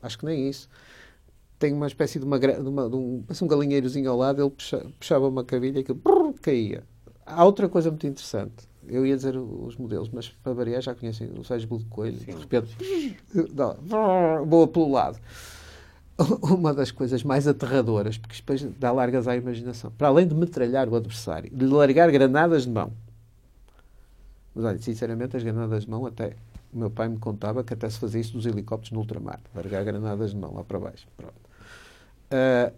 acho 0.02 0.18
que 0.18 0.26
nem 0.26 0.50
isso 0.50 0.70
tem 1.60 1.74
uma 1.74 1.88
espécie 1.88 2.18
de, 2.18 2.26
uma, 2.26 2.40
de, 2.40 2.48
uma, 2.62 2.90
de 2.90 2.96
um, 2.96 3.24
um 3.42 3.48
galinheirozinho 3.48 4.10
ao 4.10 4.18
lado, 4.18 4.42
ele 4.42 4.50
puxa, 4.50 4.84
puxava 4.98 5.28
uma 5.28 5.44
cavilha 5.44 5.78
e 5.78 5.82
aquilo 5.82 6.00
brrr, 6.02 6.34
caía. 6.42 6.84
Há 7.26 7.44
outra 7.44 7.68
coisa 7.68 7.92
muito 7.92 8.08
interessante. 8.08 8.68
Eu 8.88 9.06
ia 9.06 9.16
dizer 9.16 9.38
os 9.38 9.76
modelos, 9.76 10.10
mas 10.10 10.30
para 10.30 10.54
variar 10.54 10.82
já 10.82 10.96
conhecem 10.96 11.30
o 11.38 11.44
Sérgio 11.44 11.78
de 11.78 11.86
Coelho. 11.86 12.18
De 12.18 12.32
repente, 12.32 12.76
não, 13.54 14.46
boa 14.48 14.68
pelo 14.68 14.90
lado. 14.90 15.20
Uma 16.44 16.74
das 16.74 16.92
coisas 16.92 17.24
mais 17.24 17.48
aterradoras, 17.48 18.18
porque 18.18 18.36
depois 18.36 18.62
dá 18.78 18.92
largas 18.92 19.28
à 19.28 19.36
imaginação. 19.36 19.92
Para 19.92 20.10
além 20.10 20.28
de 20.28 20.36
metralhar 20.36 20.90
o 20.90 20.96
adversário, 20.96 21.50
de 21.50 21.66
largar 21.66 22.12
granadas 22.12 22.64
de 22.64 22.72
mão. 22.72 22.92
Mas 24.54 24.66
olha, 24.66 24.80
sinceramente, 24.80 25.38
as 25.38 25.44
granadas 25.44 25.86
de 25.86 25.90
mão 25.90 26.06
até 26.06 26.36
o 26.74 26.78
meu 26.78 26.90
pai 26.92 27.08
me 27.08 27.18
contava 27.18 27.64
que 27.64 27.74
até 27.74 27.90
se 27.90 27.98
fazia 27.98 28.22
isso 28.22 28.34
dos 28.34 28.46
helicópteros 28.46 28.92
no 28.92 29.00
ultramar, 29.00 29.40
largar 29.56 29.84
granadas 29.84 30.32
de 30.32 30.38
mão 30.38 30.54
lá 30.54 30.64
para 30.64 30.80
baixo. 30.80 31.08
Pronto 31.18 31.50
uh, 32.30 32.74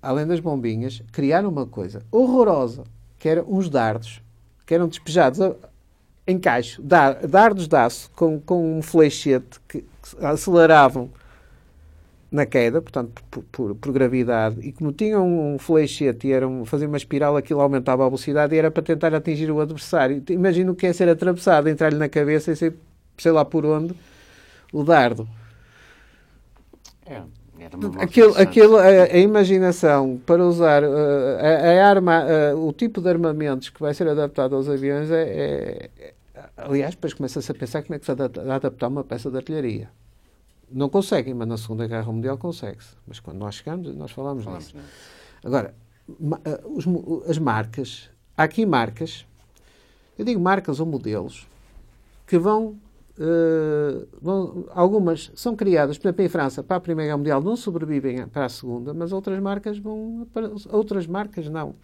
além 0.00 0.26
das 0.26 0.40
bombinhas, 0.40 1.02
criaram 1.12 1.48
uma 1.48 1.66
coisa 1.66 2.02
horrorosa, 2.10 2.84
que 3.18 3.28
eram 3.28 3.44
uns 3.48 3.68
dardos, 3.68 4.20
que 4.66 4.74
eram 4.74 4.88
despejados 4.88 5.40
a, 5.40 5.54
em 6.26 6.38
caixo, 6.38 6.82
dar, 6.82 7.26
dardos 7.26 7.68
de 7.68 7.76
aço 7.76 8.10
com, 8.14 8.40
com 8.40 8.78
um 8.78 8.82
flechete 8.82 9.60
que, 9.68 9.80
que 9.80 10.24
aceleravam 10.24 11.10
na 12.32 12.46
queda, 12.46 12.80
portanto, 12.80 13.22
por, 13.30 13.44
por, 13.44 13.74
por, 13.74 13.92
gravidade, 13.92 14.56
e 14.66 14.72
como 14.72 14.90
tinham 14.90 15.54
um 15.54 15.58
flechete 15.58 16.28
e 16.28 16.32
eram, 16.32 16.64
faziam 16.64 16.88
uma 16.88 16.96
espiral, 16.96 17.36
aquilo 17.36 17.60
aumentava 17.60 18.04
a 18.04 18.08
velocidade 18.08 18.54
e 18.54 18.58
era 18.58 18.70
para 18.70 18.82
tentar 18.82 19.14
atingir 19.14 19.50
o 19.50 19.60
adversário. 19.60 20.22
Imagina 20.30 20.72
o 20.72 20.74
que 20.74 20.86
é 20.86 20.92
ser 20.94 21.10
atravessado, 21.10 21.68
entrar-lhe 21.68 21.98
na 21.98 22.08
cabeça 22.08 22.50
e 22.50 22.56
sei, 22.56 22.72
sei 23.18 23.32
lá 23.32 23.44
por 23.44 23.66
onde, 23.66 23.94
o 24.72 24.82
dardo. 24.82 25.28
É. 27.04 27.20
Aquilo, 28.00 28.36
aquilo, 28.36 28.76
a, 28.76 28.86
a, 28.86 29.18
imaginação 29.18 30.20
para 30.26 30.44
usar 30.44 30.82
uh, 30.82 30.86
a, 31.38 31.70
a, 31.70 31.86
arma, 31.86 32.24
uh, 32.24 32.66
o 32.66 32.72
tipo 32.72 33.00
de 33.00 33.08
armamentos 33.08 33.68
que 33.68 33.80
vai 33.80 33.94
ser 33.94 34.08
adaptado 34.08 34.56
aos 34.56 34.68
aviões 34.68 35.10
é, 35.12 35.22
é, 35.22 35.90
é 35.96 36.14
aliás, 36.56 36.94
depois 36.94 37.14
começa-se 37.14 37.52
a 37.52 37.54
pensar 37.54 37.82
como 37.82 37.94
é 37.94 37.98
que 38.00 38.04
se 38.04 38.10
adaptar 38.10 38.88
uma 38.88 39.04
peça 39.04 39.30
de 39.30 39.36
artilharia. 39.36 39.88
Não 40.72 40.88
conseguem, 40.88 41.34
mas 41.34 41.48
na 41.48 41.56
Segunda 41.56 41.86
Guerra 41.86 42.10
Mundial 42.12 42.38
consegue-se. 42.38 42.96
Mas 43.06 43.20
quando 43.20 43.38
nós 43.38 43.56
chegamos, 43.56 43.94
nós 43.94 44.10
falamos, 44.10 44.44
falamos 44.44 44.68
disso. 44.68 44.76
Agora, 45.44 45.74
uh, 46.08 46.76
os, 46.76 46.84
as 47.28 47.38
marcas, 47.38 48.10
há 48.36 48.44
aqui 48.44 48.64
marcas, 48.64 49.26
eu 50.18 50.24
digo 50.24 50.40
marcas 50.40 50.80
ou 50.80 50.86
modelos, 50.86 51.46
que 52.26 52.38
vão 52.38 52.78
Uh, 53.18 54.08
bom, 54.22 54.64
algumas 54.70 55.30
são 55.34 55.54
criadas, 55.54 55.98
por 55.98 56.08
exemplo, 56.08 56.24
em 56.24 56.28
França, 56.28 56.62
para 56.62 56.78
a 56.78 56.80
Primeira 56.80 57.08
Guerra 57.08 57.18
Mundial, 57.18 57.42
não 57.42 57.56
sobrevivem 57.56 58.26
para 58.26 58.46
a 58.46 58.48
Segunda, 58.48 58.94
mas 58.94 59.12
outras 59.12 59.38
marcas 59.38 59.78
vão. 59.78 60.26
Outras 60.70 61.06
marcas 61.06 61.48
não. 61.48 61.74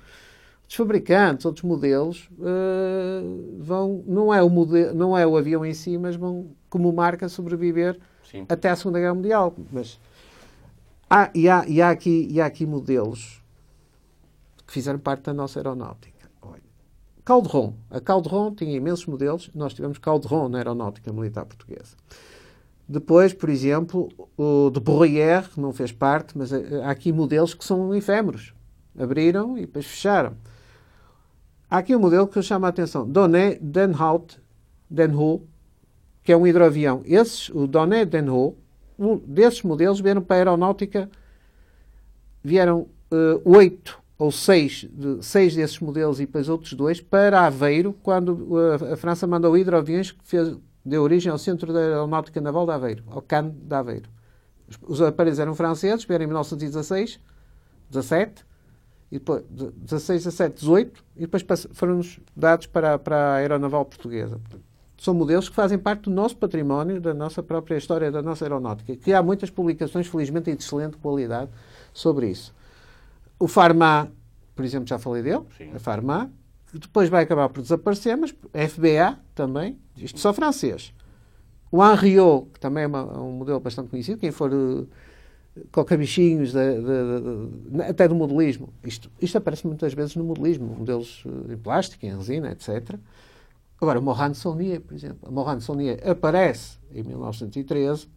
Os 0.67 0.75
fabricantes, 0.75 1.45
outros 1.45 1.65
modelos, 1.65 2.31
uh, 2.39 3.57
vão. 3.59 4.03
Não 4.07 4.33
é, 4.33 4.43
o 4.43 4.49
modelo, 4.49 4.95
não 4.95 5.17
é 5.17 5.27
o 5.27 5.37
avião 5.37 5.65
em 5.67 5.75
si, 5.75 5.99
mas 5.99 6.17
vão, 6.17 6.51
como 6.71 6.91
marca, 6.93 7.29
sobreviver 7.29 7.99
Sim. 8.31 8.47
até 8.49 8.71
a 8.71 8.77
Segunda 8.77 8.99
Guerra 8.99 9.15
Mundial. 9.15 9.55
Mas 9.73 9.99
há, 11.09 11.31
e, 11.35 11.49
há, 11.49 11.65
e, 11.67 11.81
há 11.83 11.91
aqui, 11.91 12.29
e 12.31 12.41
há 12.41 12.47
aqui 12.47 12.67
modelos 12.67 13.43
que 14.67 14.73
fizeram 14.73 14.99
parte 14.99 15.25
da 15.25 15.33
nossa 15.33 15.59
aeronáutica. 15.59 16.19
Calderon. 17.29 17.75
A 17.91 18.01
Calderon 18.01 18.55
tinha 18.55 18.75
imensos 18.75 19.05
modelos. 19.05 19.51
Nós 19.55 19.75
tivemos 19.75 19.99
Calderon 19.99 20.49
na 20.49 20.57
aeronáutica 20.57 21.13
militar 21.13 21.45
portuguesa. 21.45 21.95
Depois, 22.89 23.35
por 23.35 23.51
exemplo, 23.51 24.09
o 24.35 24.71
de 24.71 24.81
Bruyère, 24.81 25.47
não 25.59 25.75
fez 25.75 25.93
parte, 25.93 26.39
mas 26.39 26.51
eh, 26.55 26.83
há 26.83 26.91
aqui 26.91 27.13
modelos 27.13 27.53
que 27.53 27.63
são 27.63 27.95
efêmeros. 27.95 28.55
Abriram 28.99 29.59
e 29.59 29.67
depois 29.67 29.85
fecharam. 29.85 30.39
Há 31.69 31.77
aqui 31.77 31.95
um 31.95 31.99
modelo 31.99 32.27
que 32.27 32.39
eu 32.39 32.43
chamo 32.43 32.65
a 32.65 32.71
atenção. 32.71 33.07
Donné 33.07 33.57
Denhout, 33.61 34.41
Denho, 34.89 35.47
que 36.29 36.33
é 36.33 36.37
um 36.37 36.47
hidroavião. 36.47 37.01
Esses, 37.07 37.49
o 37.49 37.67
Donné 37.67 38.05
Denho, 38.05 38.55
um 38.99 39.17
desses 39.17 39.63
modelos 39.63 39.99
vieram 39.99 40.21
para 40.21 40.37
a 40.37 40.39
aeronáutica, 40.41 41.09
vieram 42.45 42.81
uh, 43.11 43.41
oito 43.47 43.99
ou 44.19 44.31
seis, 44.31 44.87
de, 44.93 45.25
seis 45.25 45.57
desses 45.57 45.81
modelos 45.81 46.21
e 46.21 46.27
depois 46.27 46.51
outros 46.51 46.75
dois, 46.75 47.01
para 47.01 47.47
Aveiro, 47.47 47.95
quando 48.03 48.47
a, 48.59 48.93
a 48.93 48.97
França 48.99 49.27
mandou 49.27 49.57
hidroaviões 49.57 50.11
que 50.11 50.23
fez, 50.23 50.55
deu 50.85 51.03
origem 51.03 51.33
ao 51.33 51.39
Centro 51.39 51.73
da 51.73 51.79
Aeronáutica 51.79 52.43
Naval 52.43 52.67
de 52.67 52.73
Aveiro, 52.73 53.05
ao 53.07 53.23
CAN 53.23 53.49
de 53.49 53.75
Aveiro. 53.75 54.11
Os, 54.69 54.79
os 54.87 55.01
aparelhos 55.01 55.39
eram 55.39 55.55
franceses, 55.55 56.05
vieram 56.05 56.25
em 56.25 56.27
1916, 56.27 57.19
17, 57.89 58.45
e 59.11 59.19
depois, 59.19 59.43
16, 59.49 60.25
17, 60.25 60.55
18, 60.57 61.05
e 61.17 61.21
depois 61.21 61.43
foram 61.73 62.03
dados 62.37 62.67
para, 62.67 62.99
para 62.99 63.17
a 63.17 63.35
Aeronaval 63.37 63.87
Portuguesa. 63.87 64.39
São 64.99 65.15
modelos 65.15 65.49
que 65.49 65.55
fazem 65.55 65.79
parte 65.79 66.03
do 66.03 66.11
nosso 66.11 66.37
património, 66.37 67.01
da 67.01 67.15
nossa 67.15 67.41
própria 67.41 67.77
história, 67.77 68.11
da 68.11 68.21
nossa 68.21 68.45
aeronáutica, 68.45 68.97
que 68.97 69.13
há 69.13 69.23
muitas 69.23 69.49
publicações, 69.49 70.09
felizmente, 70.09 70.53
de 70.53 70.63
excelente 70.63 70.97
qualidade 70.97 71.51
sobre 71.95 72.29
isso. 72.29 72.53
O 73.39 73.47
Farma, 73.47 74.11
por 74.57 74.65
exemplo, 74.65 74.89
já 74.89 74.99
falei 74.99 75.23
dele, 75.23 75.43
Sim. 75.57 75.71
a 75.73 75.79
Farma, 75.79 76.33
depois 76.75 77.09
vai 77.09 77.23
acabar 77.23 77.49
por 77.49 77.63
desaparecer, 77.63 78.17
mas 78.17 78.35
FBA 78.53 79.19
também, 79.37 79.79
isto 79.97 80.19
só 80.19 80.33
francês. 80.33 80.93
O 81.71 81.85
Henriot, 81.85 82.49
que 82.53 82.59
também 82.59 82.83
é 82.83 82.87
uma, 82.87 83.21
um 83.21 83.33
modelo 83.33 83.61
bastante 83.61 83.91
conhecido, 83.91 84.19
quem 84.19 84.33
for 84.33 84.53
uh, 84.53 84.89
bichinhos 85.97 86.53
de, 86.53 86.75
de, 86.81 87.71
de, 87.71 87.83
até 87.83 88.09
do 88.09 88.17
modelismo. 88.17 88.71
Isto, 88.83 89.11
isto 89.21 89.39
aparece 89.39 89.65
muitas 89.65 89.95
vezes 89.95 90.17
no 90.17 90.25
modelismo, 90.25 90.67
modelos 90.67 91.25
uh, 91.25 91.53
em 91.53 91.57
plástico, 91.57 92.05
em 92.05 92.17
resina, 92.17 92.51
etc. 92.51 92.99
Agora, 93.81 94.01
Mohan 94.01 94.35
Saunier, 94.35 94.81
por 94.81 94.95
exemplo. 94.95 95.31
Mohan 95.31 95.61
Saunier 95.61 96.01
aparece 96.09 96.79
em 96.93 97.03
1913 97.03 98.09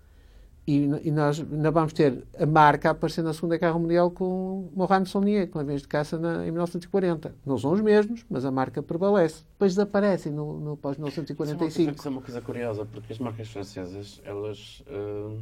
e, 0.66 0.86
e, 1.04 1.12
nós 1.12 1.40
ainda 1.40 1.72
vamos 1.72 1.92
ter 1.92 2.24
a 2.38 2.46
marca 2.46 2.90
a 2.90 2.92
aparecer 2.92 3.24
na 3.24 3.34
Segunda 3.34 3.58
Guerra 3.58 3.80
Mundial 3.80 4.12
com 4.12 4.70
Morane 4.76 5.08
Saunier, 5.08 5.50
com 5.50 5.58
aviões 5.58 5.82
de 5.82 5.88
caça 5.88 6.20
na, 6.20 6.46
em 6.46 6.52
1940. 6.52 7.36
Não 7.44 7.58
são 7.58 7.72
os 7.72 7.82
mesmos, 7.82 8.24
mas 8.30 8.46
a 8.46 8.52
marca 8.52 8.82
prevalece. 8.84 9.44
Depois 9.54 9.74
desaparecem 9.74 10.32
no, 10.32 10.60
no 10.60 10.78
pós-1945. 10.78 11.68
Isso, 11.68 11.82
é 11.82 12.08
é 12.08 12.10
uma 12.12 12.22
coisa 12.22 12.42
curiosa, 12.42 12.86
porque 12.86 13.12
as 13.12 13.18
marcas 13.18 13.48
francesas, 13.48 14.22
elas 14.24 14.82
uh, 14.82 15.42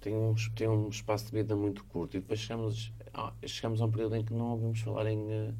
têm, 0.00 0.14
um, 0.14 0.34
têm 0.54 0.68
um 0.68 0.88
espaço 0.88 1.26
de 1.26 1.32
vida 1.32 1.56
muito 1.56 1.84
curto 1.86 2.16
e 2.16 2.20
depois 2.20 2.38
chegamos, 2.38 2.92
chegamos 3.44 3.82
a 3.82 3.84
um 3.84 3.90
período 3.90 4.14
em 4.14 4.24
que 4.24 4.32
não 4.32 4.52
ouvimos 4.52 4.80
falar 4.80 5.06
em, 5.10 5.18
uh, 5.18 5.54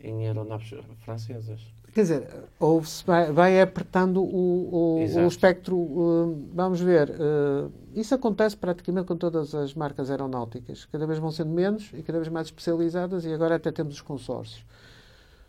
em 0.00 0.26
aeronaves 0.26 0.74
francesas. 0.98 1.60
Quer 1.96 2.02
dizer, 2.02 2.28
houve 2.60 2.86
vai, 3.06 3.32
vai 3.32 3.58
apertando 3.58 4.22
o, 4.22 5.00
o, 5.00 5.24
o 5.24 5.26
espectro. 5.26 5.78
Uh, 5.78 6.46
vamos 6.52 6.78
ver. 6.78 7.08
Uh, 7.08 7.72
isso 7.94 8.14
acontece 8.14 8.54
praticamente 8.54 9.06
com 9.06 9.16
todas 9.16 9.54
as 9.54 9.72
marcas 9.72 10.10
aeronáuticas. 10.10 10.84
Cada 10.84 11.06
vez 11.06 11.18
vão 11.18 11.30
sendo 11.30 11.52
menos 11.52 11.90
e 11.94 12.02
cada 12.02 12.18
vez 12.18 12.28
mais 12.30 12.48
especializadas, 12.48 13.24
e 13.24 13.32
agora 13.32 13.54
até 13.54 13.72
temos 13.72 13.94
os 13.94 14.02
consórcios. 14.02 14.62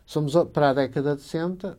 Somos 0.06 0.36
para 0.54 0.70
a 0.70 0.74
década 0.74 1.18
de 1.18 1.22
60 1.22 1.78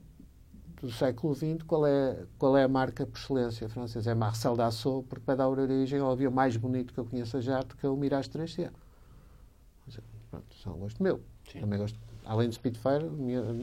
do 0.83 0.93
século 0.93 1.35
XX, 1.35 1.63
qual 1.67 1.87
é, 1.87 2.19
qual 2.39 2.55
é 2.55 2.65
a 2.65 2.69
marca 2.69 3.07
por 3.07 3.19
excelência 3.19 3.71
francesa? 3.71 4.11
É 4.11 4.15
Marcel 4.15 4.55
Dassault, 4.55 5.09
porque 5.09 5.25
vai 5.25 5.35
dar 5.35 5.49
origem 5.49 5.99
ao 5.99 6.13
avião 6.13 6.31
mais 6.31 6.59
bonito 6.59 6.93
que 6.93 7.01
eu 7.01 7.07
conheço 7.07 7.39
a 7.39 7.41
jato, 7.41 7.75
que 7.75 7.87
é 7.87 7.89
o 7.89 7.97
Mirage 7.97 8.29
3C. 8.29 8.71
Pronto, 10.31 10.47
um 10.67 10.81
gosto 10.81 11.03
meu. 11.03 11.23
Sim. 11.51 11.61
Também 11.61 11.79
gosto 11.79 11.99
além 12.29 12.49
do 12.49 12.55
Spitfire, 12.55 13.07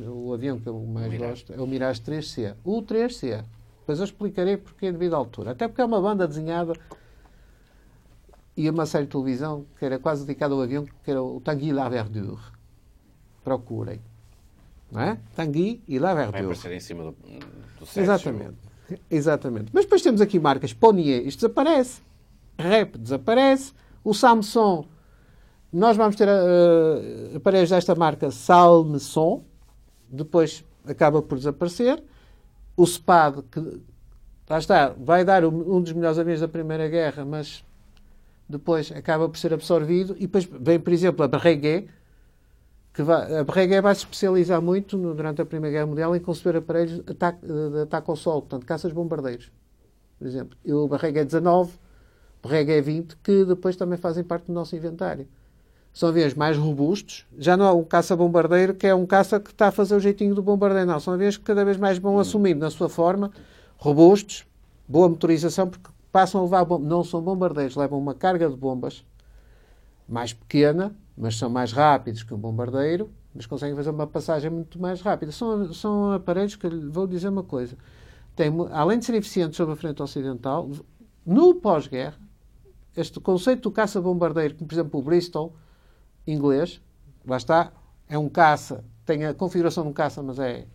o 0.07 0.33
avião 0.33 0.59
que 0.59 0.67
eu 0.67 0.77
mais 0.79 1.15
gosto 1.15 1.53
é 1.53 1.61
o 1.61 1.67
Mirage 1.67 2.01
3C. 2.01 2.55
O 2.63 2.81
3C. 2.81 3.45
Depois 3.79 3.99
eu 3.99 4.05
explicarei 4.05 4.57
porque 4.57 4.91
devido 4.91 5.13
à 5.13 5.17
altura. 5.17 5.51
Até 5.51 5.67
porque 5.67 5.81
é 5.81 5.85
uma 5.85 6.01
banda 6.01 6.27
desenhada 6.27 6.73
e 8.57 8.67
uma 8.67 8.87
série 8.87 9.05
de 9.05 9.11
televisão 9.11 9.67
que 9.77 9.85
era 9.85 9.99
quase 9.99 10.25
dedicada 10.25 10.55
ao 10.55 10.61
avião, 10.61 10.83
que 11.03 11.11
era 11.11 11.21
o 11.21 11.39
Tanguy 11.39 11.71
La 11.71 11.87
Verdure. 11.87 12.41
Procurem. 13.43 14.01
Não 14.91 14.99
é? 14.99 15.19
Tanguy 15.35 15.83
e 15.87 15.99
La 15.99 16.15
Verdure. 16.15 16.31
Vai 16.31 16.41
aparecer 16.41 16.71
em 16.71 16.79
cima 16.79 17.03
do, 17.03 17.11
do 17.11 17.99
Exatamente. 17.99 18.57
Exatamente. 19.11 19.69
Mas 19.71 19.85
depois 19.85 20.01
temos 20.01 20.21
aqui 20.21 20.39
marcas 20.39 20.73
Ponier, 20.73 21.27
isto 21.27 21.41
desaparece. 21.41 22.01
Rep 22.57 22.97
desaparece. 22.97 23.73
O 24.03 24.13
Samsung 24.13 24.87
nós 25.75 25.97
vamos 25.97 26.15
ter 26.15 26.27
uh, 26.29 27.35
aparelhos 27.35 27.69
desta 27.69 27.93
marca 27.95 28.31
Salmeson, 28.31 29.43
depois 30.09 30.63
acaba 30.85 31.21
por 31.21 31.37
desaparecer. 31.37 32.01
O 32.77 32.85
SPAD, 32.85 33.41
que 33.51 33.59
lá 34.49 34.57
está, 34.57 34.95
vai 34.97 35.25
dar 35.25 35.43
um 35.43 35.81
dos 35.81 35.91
melhores 35.91 36.17
aviões 36.17 36.39
da 36.39 36.47
Primeira 36.47 36.87
Guerra, 36.87 37.25
mas 37.25 37.61
depois 38.47 38.89
acaba 38.93 39.27
por 39.27 39.37
ser 39.37 39.53
absorvido. 39.53 40.15
E 40.17 40.21
depois 40.21 40.45
vem, 40.45 40.79
por 40.79 40.93
exemplo, 40.93 41.25
a 41.25 41.27
Breguet, 41.27 41.89
que 42.93 43.03
vai, 43.03 43.39
a 43.39 43.43
Breguet 43.43 43.81
vai 43.81 43.93
se 43.95 44.01
especializar 44.01 44.61
muito 44.61 44.97
no, 44.97 45.13
durante 45.13 45.41
a 45.41 45.45
Primeira 45.45 45.73
Guerra 45.73 45.87
Mundial 45.87 46.15
em 46.15 46.21
conceber 46.21 46.55
aparelhos 46.55 47.03
de 47.03 47.11
ataque, 47.11 47.45
de 47.45 47.81
ataque 47.81 48.09
ao 48.09 48.15
solo, 48.15 48.43
portanto, 48.43 48.65
caças-bombardeiros, 48.65 49.51
por 50.17 50.25
exemplo. 50.25 50.57
E 50.63 50.71
o 50.71 50.87
Breguet 50.87 51.25
19, 51.25 51.73
Breguet 52.41 52.81
20, 52.81 53.17
que 53.17 53.43
depois 53.43 53.75
também 53.75 53.97
fazem 53.97 54.23
parte 54.23 54.45
do 54.45 54.53
nosso 54.53 54.73
inventário 54.73 55.27
são 55.95 56.09
aviões 56.09 56.33
mais 56.33 56.57
robustos. 56.57 57.25
Já 57.37 57.55
não 57.55 57.65
é 57.65 57.71
um 57.71 57.83
caça-bombardeiro 57.85 58.73
que 58.73 58.85
é 58.85 58.93
um 58.93 59.05
caça 59.05 59.39
que 59.39 59.51
está 59.51 59.69
a 59.69 59.71
fazer 59.71 59.95
o 59.95 59.99
jeitinho 59.99 60.35
do 60.35 60.43
bombardeiro, 60.43 60.85
não. 60.85 60.99
São 60.99 61.13
aviões 61.13 61.37
que 61.37 61.43
cada 61.45 61.63
vez 61.63 61.77
mais 61.77 61.97
vão 61.97 62.19
assumindo 62.19 62.59
na 62.59 62.69
sua 62.69 62.89
forma, 62.89 63.31
robustos, 63.77 64.45
boa 64.85 65.07
motorização, 65.07 65.69
porque 65.69 65.89
passam 66.11 66.41
a 66.41 66.43
levar, 66.43 66.67
não 66.79 67.01
são 67.01 67.21
bombardeiros, 67.21 67.77
levam 67.77 67.97
uma 67.97 68.13
carga 68.13 68.49
de 68.49 68.57
bombas 68.57 69.05
mais 70.05 70.33
pequena, 70.33 70.93
mas 71.17 71.37
são 71.37 71.49
mais 71.49 71.71
rápidos 71.71 72.23
que 72.23 72.33
um 72.33 72.37
bombardeiro, 72.37 73.09
mas 73.33 73.45
conseguem 73.45 73.73
fazer 73.73 73.91
uma 73.91 74.05
passagem 74.05 74.51
muito 74.51 74.77
mais 74.77 74.99
rápida. 74.99 75.31
São, 75.31 75.73
são 75.73 76.11
aparelhos 76.11 76.57
que, 76.57 76.67
vou 76.67 77.07
dizer 77.07 77.29
uma 77.29 77.43
coisa, 77.43 77.77
tem, 78.35 78.51
além 78.73 78.99
de 78.99 79.05
serem 79.05 79.19
eficientes 79.19 79.55
sobre 79.55 79.73
a 79.73 79.77
frente 79.77 80.03
ocidental, 80.03 80.69
no 81.25 81.55
pós-guerra, 81.55 82.19
este 82.97 83.17
conceito 83.21 83.61
do 83.61 83.71
caça-bombardeiro, 83.71 84.55
como 84.55 84.67
por 84.67 84.75
exemplo 84.75 84.99
o 84.99 85.03
Bristol, 85.03 85.53
inglês, 86.27 86.81
lá 87.25 87.37
está, 87.37 87.71
é 88.07 88.17
um 88.17 88.29
caça, 88.29 88.83
tem 89.05 89.25
a 89.25 89.33
configuração 89.33 89.83
de 89.83 89.89
um 89.89 89.93
caça, 89.93 90.21
mas 90.21 90.39
é 90.39 90.65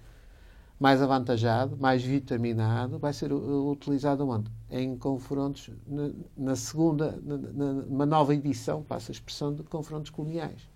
mais 0.79 1.03
avantajado, 1.03 1.77
mais 1.77 2.03
vitaminado, 2.03 2.99
vai 2.99 3.13
ser 3.13 3.33
utilizado 3.33 4.27
onde? 4.27 4.51
Em 4.71 4.97
confrontos, 4.97 5.71
na, 5.87 6.11
na 6.37 6.57
segunda, 6.57 7.19
na, 7.23 7.37
numa 7.37 8.07
nova 8.07 8.35
edição, 8.35 8.83
passa 8.83 9.11
a 9.11 9.13
expressão 9.13 9.55
de 9.55 9.63
confrontos 9.63 10.11
coloniais. 10.11 10.69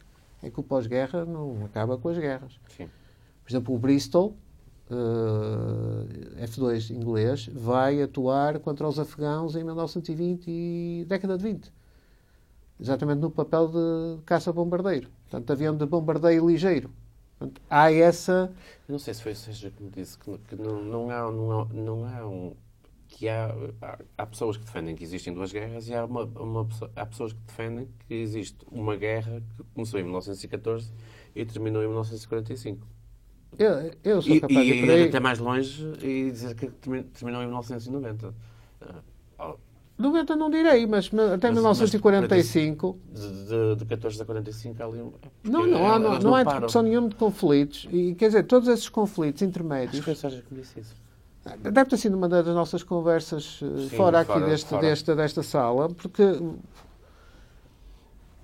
É 0.43 0.51
que 0.51 0.61
o 0.61 0.63
pós-guerra 0.63 1.25
não 1.25 1.65
acaba 1.65 1.97
com 1.97 2.11
as 2.11 2.19
guerras. 2.19 2.61
Sim. 2.77 2.91
Por 3.43 3.51
exemplo, 3.51 3.75
o 3.75 3.79
Bristol, 3.79 4.37
uh, 4.91 6.45
F2 6.45 6.91
inglês, 6.91 7.49
vai 7.51 8.03
atuar 8.03 8.59
contra 8.59 8.87
os 8.87 8.99
afegãos 8.99 9.57
em 9.57 9.65
1920 9.65 10.45
e 10.47 11.07
década 11.09 11.39
de 11.39 11.45
20 11.45 11.73
exatamente 12.81 13.21
no 13.21 13.31
papel 13.31 13.69
de 13.69 14.23
caça-bombardeiro. 14.25 15.09
Portanto, 15.29 15.51
avião 15.51 15.77
de 15.77 15.87
bombardeio 15.87 16.47
ligeiro. 16.47 16.91
Portanto, 17.39 17.61
há 17.69 17.93
essa. 17.93 18.53
Não 18.89 18.99
sei 18.99 19.15
se 19.15 19.23
foi 19.23 19.33
o 19.33 19.37
Sérgio 19.37 19.71
que 19.71 19.83
me 19.83 19.91
disse 19.91 20.19
que, 20.19 20.39
que 20.39 20.57
não, 20.57 20.83
não, 20.83 21.11
há, 21.11 21.31
não, 21.31 21.61
há, 21.61 21.65
não 21.73 22.05
há 22.07 22.27
um. 22.27 22.55
Que 23.09 23.29
há, 23.29 23.55
há, 23.81 23.99
há, 24.19 24.27
pessoas 24.27 24.57
que 24.57 24.65
defendem 24.65 24.97
que 24.97 25.05
existem 25.05 25.33
duas 25.33 25.53
guerras 25.53 25.89
e 25.89 25.95
há, 25.95 26.05
uma, 26.05 26.25
uma, 26.25 26.69
há 26.97 27.07
pessoas 27.07 27.33
que 27.33 27.41
defendem 27.47 27.89
que 28.09 28.15
existe 28.15 28.59
uma 28.73 28.97
guerra 28.97 29.41
que 29.57 29.65
começou 29.73 30.01
em 30.01 30.03
1914 30.03 30.93
e 31.35 31.45
terminou 31.45 31.83
em 31.83 31.87
1945. 31.87 32.87
Eu, 33.57 33.93
eu 34.03 34.21
sou 34.21 34.41
capaz 34.41 34.67
e, 34.67 34.73
de 34.73 34.87
ir 34.87 35.09
até 35.09 35.21
mais 35.21 35.39
longe 35.39 35.93
e 36.03 36.31
dizer 36.31 36.57
que 36.57 36.67
terminou 36.69 37.43
em 37.43 37.47
1990. 37.47 38.35
90 39.97 40.35
não 40.35 40.51
direi, 40.51 40.87
mas 40.87 41.07
até 41.07 41.49
mas, 41.49 41.55
1945. 41.57 42.99
Mas 43.13 43.49
de, 43.49 43.77
de 43.77 43.85
14 43.85 44.21
a 44.21 44.25
45 44.25 44.83
ali. 44.83 44.99
É 44.99 45.03
não, 45.49 45.67
não 45.67 45.93
há, 45.93 45.99
não, 45.99 46.19
não 46.19 46.35
há 46.35 46.43
interrupção 46.43 46.83
nenhuma 46.83 47.09
de 47.09 47.15
conflitos. 47.15 47.87
E 47.93 48.15
quer 48.15 48.27
dizer, 48.27 48.43
todos 48.45 48.69
esses 48.69 48.89
conflitos 48.89 49.43
intermédios. 49.43 50.07
Acho 50.07 50.21
que 50.21 50.29
foi 50.29 50.43
que 50.43 50.55
me 50.55 50.61
disse 50.61 50.81
isso. 50.81 50.95
Deve 51.61 51.85
ter 51.85 51.97
sido 51.99 52.17
uma 52.17 52.29
das 52.29 52.47
nossas 52.47 52.83
conversas 52.83 53.61
eh, 53.63 53.89
Sim, 53.91 53.97
fora 53.97 54.21
aqui 54.21 54.33
fora, 54.33 54.47
deste, 54.47 54.69
fora. 54.71 54.83
Desta, 54.83 55.15
desta 55.15 55.43
sala, 55.43 55.91
porque 55.91 56.23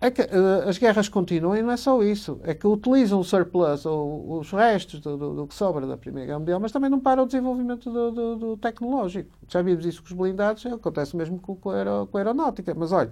é 0.01 0.11
que, 0.11 0.23
uh, 0.23 0.67
as 0.67 0.79
guerras 0.79 1.11
continuam 1.11 1.55
e 1.55 1.63
não 1.63 1.71
é 1.71 1.77
só 1.77 2.03
isso. 2.03 2.41
É 2.43 2.55
que 2.55 2.67
utilizam 2.67 3.21
o 3.21 3.25
surplus, 3.25 3.85
ou 3.85 4.39
os 4.39 4.51
restos 4.51 4.99
do, 5.01 5.17
do, 5.17 5.35
do, 5.35 5.47
que 5.47 5.55
sobra 5.55 5.87
da 5.87 5.97
Primeira 5.97 6.27
Guerra 6.27 6.39
Mundial, 6.39 6.59
mas 6.59 6.73
também 6.73 6.89
não 6.89 6.99
para 6.99 7.23
o 7.23 7.27
desenvolvimento 7.27 7.91
do, 7.91 8.37
do 8.37 8.57
tecnológico. 8.57 9.31
Já 9.47 9.61
vimos 9.61 9.85
isso 9.85 10.03
com 10.03 10.09
os 10.09 10.15
blindados, 10.15 10.65
acontece 10.65 11.15
mesmo 11.15 11.39
com, 11.39 11.55
com, 11.55 11.71
a, 11.71 12.07
com 12.07 12.17
a 12.17 12.21
aeronáutica. 12.21 12.75
Mas 12.75 12.93
olha, 12.93 13.11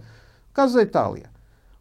o 0.51 0.55
caso 0.55 0.77
da 0.77 0.83
Itália. 0.83 1.31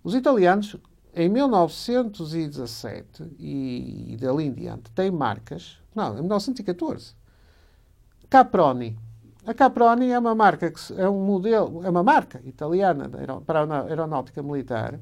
Os 0.04 0.14
italianos, 0.14 0.76
em 1.16 1.30
1917 1.30 3.24
e, 3.40 4.14
e 4.14 4.18
dali 4.18 4.46
em 4.46 4.54
diante, 4.54 4.92
têm 4.92 5.10
marcas. 5.10 5.80
Não, 5.96 6.18
em 6.18 6.22
1914. 6.22 7.16
Caproni, 8.30 8.98
a 9.48 9.54
Caproni 9.54 10.12
é 10.12 10.20
uma 10.20 10.36
marca 10.36 10.70
que 10.70 10.80
é 11.00 11.08
um 11.10 11.26
modelo, 11.26 11.82
é 11.86 11.90
uma 11.90 12.04
marca 12.04 12.42
italiana 12.44 13.10
para 13.46 13.62
a 13.62 13.84
aeronáutica 13.84 14.44
militar 14.44 15.00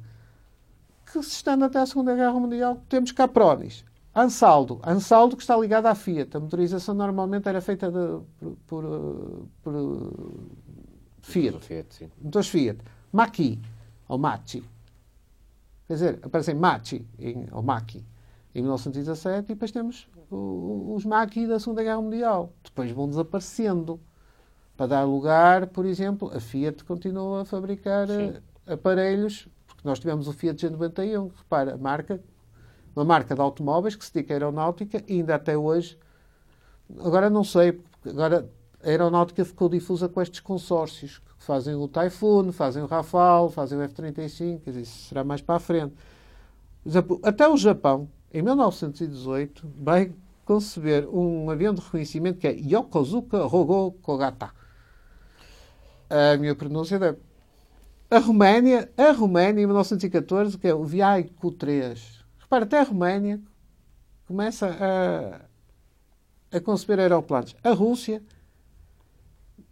que 1.04 1.20
se 1.22 1.30
estende 1.30 1.64
até 1.64 1.80
a 1.80 1.86
Segunda 1.86 2.14
Guerra 2.14 2.38
Mundial. 2.38 2.80
Temos 2.88 3.10
Capronis. 3.10 3.84
Ansaldo. 4.14 4.80
Ansaldo 4.86 5.36
que 5.36 5.42
está 5.42 5.56
ligado 5.56 5.86
à 5.86 5.94
Fiat. 5.94 6.36
A 6.36 6.40
motorização 6.40 6.94
normalmente 6.94 7.48
era 7.48 7.60
feita 7.60 7.90
de, 7.90 8.20
por, 8.66 8.84
por, 9.62 9.72
por 9.72 10.12
Fiat. 11.22 11.58
Fiat 11.64 12.10
Motores 12.22 12.48
Fiat. 12.48 12.78
Maki, 13.12 13.60
ou 14.08 14.16
Machi. 14.16 14.62
Quer 15.88 15.92
dizer, 15.92 16.20
aparecem 16.22 16.54
Machi, 16.54 17.06
em, 17.18 17.46
ou 17.50 17.62
Maki, 17.62 18.04
em 18.54 18.62
1917, 18.62 19.44
e 19.44 19.54
depois 19.54 19.70
temos 19.70 20.08
os 20.30 21.04
Maki 21.04 21.46
da 21.46 21.58
Segunda 21.58 21.82
Guerra 21.82 22.00
Mundial. 22.00 22.52
Depois 22.62 22.90
vão 22.92 23.08
desaparecendo 23.08 24.00
para 24.76 24.86
dar 24.86 25.04
lugar, 25.04 25.68
por 25.68 25.86
exemplo, 25.86 26.30
a 26.34 26.38
Fiat 26.38 26.84
continua 26.84 27.42
a 27.42 27.44
fabricar 27.44 28.06
Sim. 28.06 28.34
Eh, 28.66 28.74
aparelhos, 28.74 29.48
porque 29.66 29.88
nós 29.88 29.98
tivemos 29.98 30.28
o 30.28 30.32
Fiat 30.32 30.66
G91, 30.66 31.30
repara, 31.34 31.76
marca, 31.78 32.20
uma 32.94 33.04
marca 33.04 33.34
de 33.34 33.40
automóveis 33.40 33.96
que 33.96 34.04
se 34.04 34.12
dedica 34.12 34.34
à 34.34 34.36
aeronáutica 34.36 35.02
e 35.08 35.14
ainda 35.14 35.34
até 35.34 35.56
hoje, 35.56 35.98
agora 36.98 37.30
não 37.30 37.42
sei, 37.42 37.80
agora 38.06 38.48
a 38.84 38.88
aeronáutica 38.88 39.44
ficou 39.44 39.68
difusa 39.68 40.08
com 40.08 40.20
estes 40.20 40.40
consórcios, 40.40 41.18
que 41.18 41.44
fazem 41.44 41.74
o 41.74 41.88
Typhoon, 41.88 42.52
fazem 42.52 42.82
o 42.82 42.86
Rafale, 42.86 43.50
fazem 43.50 43.78
o 43.78 43.82
F-35, 43.82 44.60
quer 44.60 44.70
dizer, 44.70 44.82
isso 44.82 45.08
será 45.08 45.24
mais 45.24 45.40
para 45.40 45.56
a 45.56 45.60
frente. 45.60 45.94
Até 47.22 47.48
o 47.48 47.56
Japão, 47.56 48.08
em 48.32 48.42
1918, 48.42 49.66
vai 49.78 50.12
conceber 50.44 51.08
um 51.08 51.50
avião 51.50 51.74
de 51.74 51.80
reconhecimento 51.80 52.38
que 52.38 52.46
é 52.46 52.52
Yokozuka 52.52 53.42
Rogo 53.44 53.92
Kogata 54.02 54.50
a 56.08 56.36
minha 56.36 56.54
pronúncia 56.54 56.98
deve. 56.98 57.18
A 58.08 58.18
Roménia, 58.18 58.90
a 58.96 59.10
Roménia, 59.10 59.62
em 59.62 59.66
1914, 59.66 60.56
que 60.56 60.68
é 60.68 60.74
o 60.74 60.84
Viaico 60.84 61.50
3. 61.50 62.24
Repara, 62.38 62.64
até 62.64 62.78
a 62.78 62.84
Roménia 62.84 63.40
começa 64.26 64.68
a, 64.68 66.56
a 66.56 66.60
conceber 66.60 67.00
aeroplanos. 67.00 67.56
A 67.64 67.70
Rússia, 67.70 68.22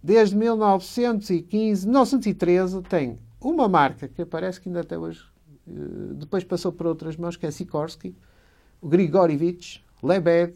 desde 0.02 0.36
1915, 0.36 1.86
1913, 1.86 2.82
tem 2.82 3.18
uma 3.40 3.68
marca 3.68 4.08
que 4.08 4.24
parece 4.24 4.60
que 4.60 4.68
ainda 4.68 4.80
até 4.80 4.98
hoje, 4.98 5.22
eh, 5.68 6.14
depois 6.14 6.42
passou 6.42 6.72
por 6.72 6.86
outras 6.86 7.16
mãos, 7.16 7.36
que 7.36 7.46
é 7.46 7.50
Sikorsky, 7.50 8.16
o 8.80 8.88
Grigorievich, 8.88 9.84
Lebed, 10.02 10.54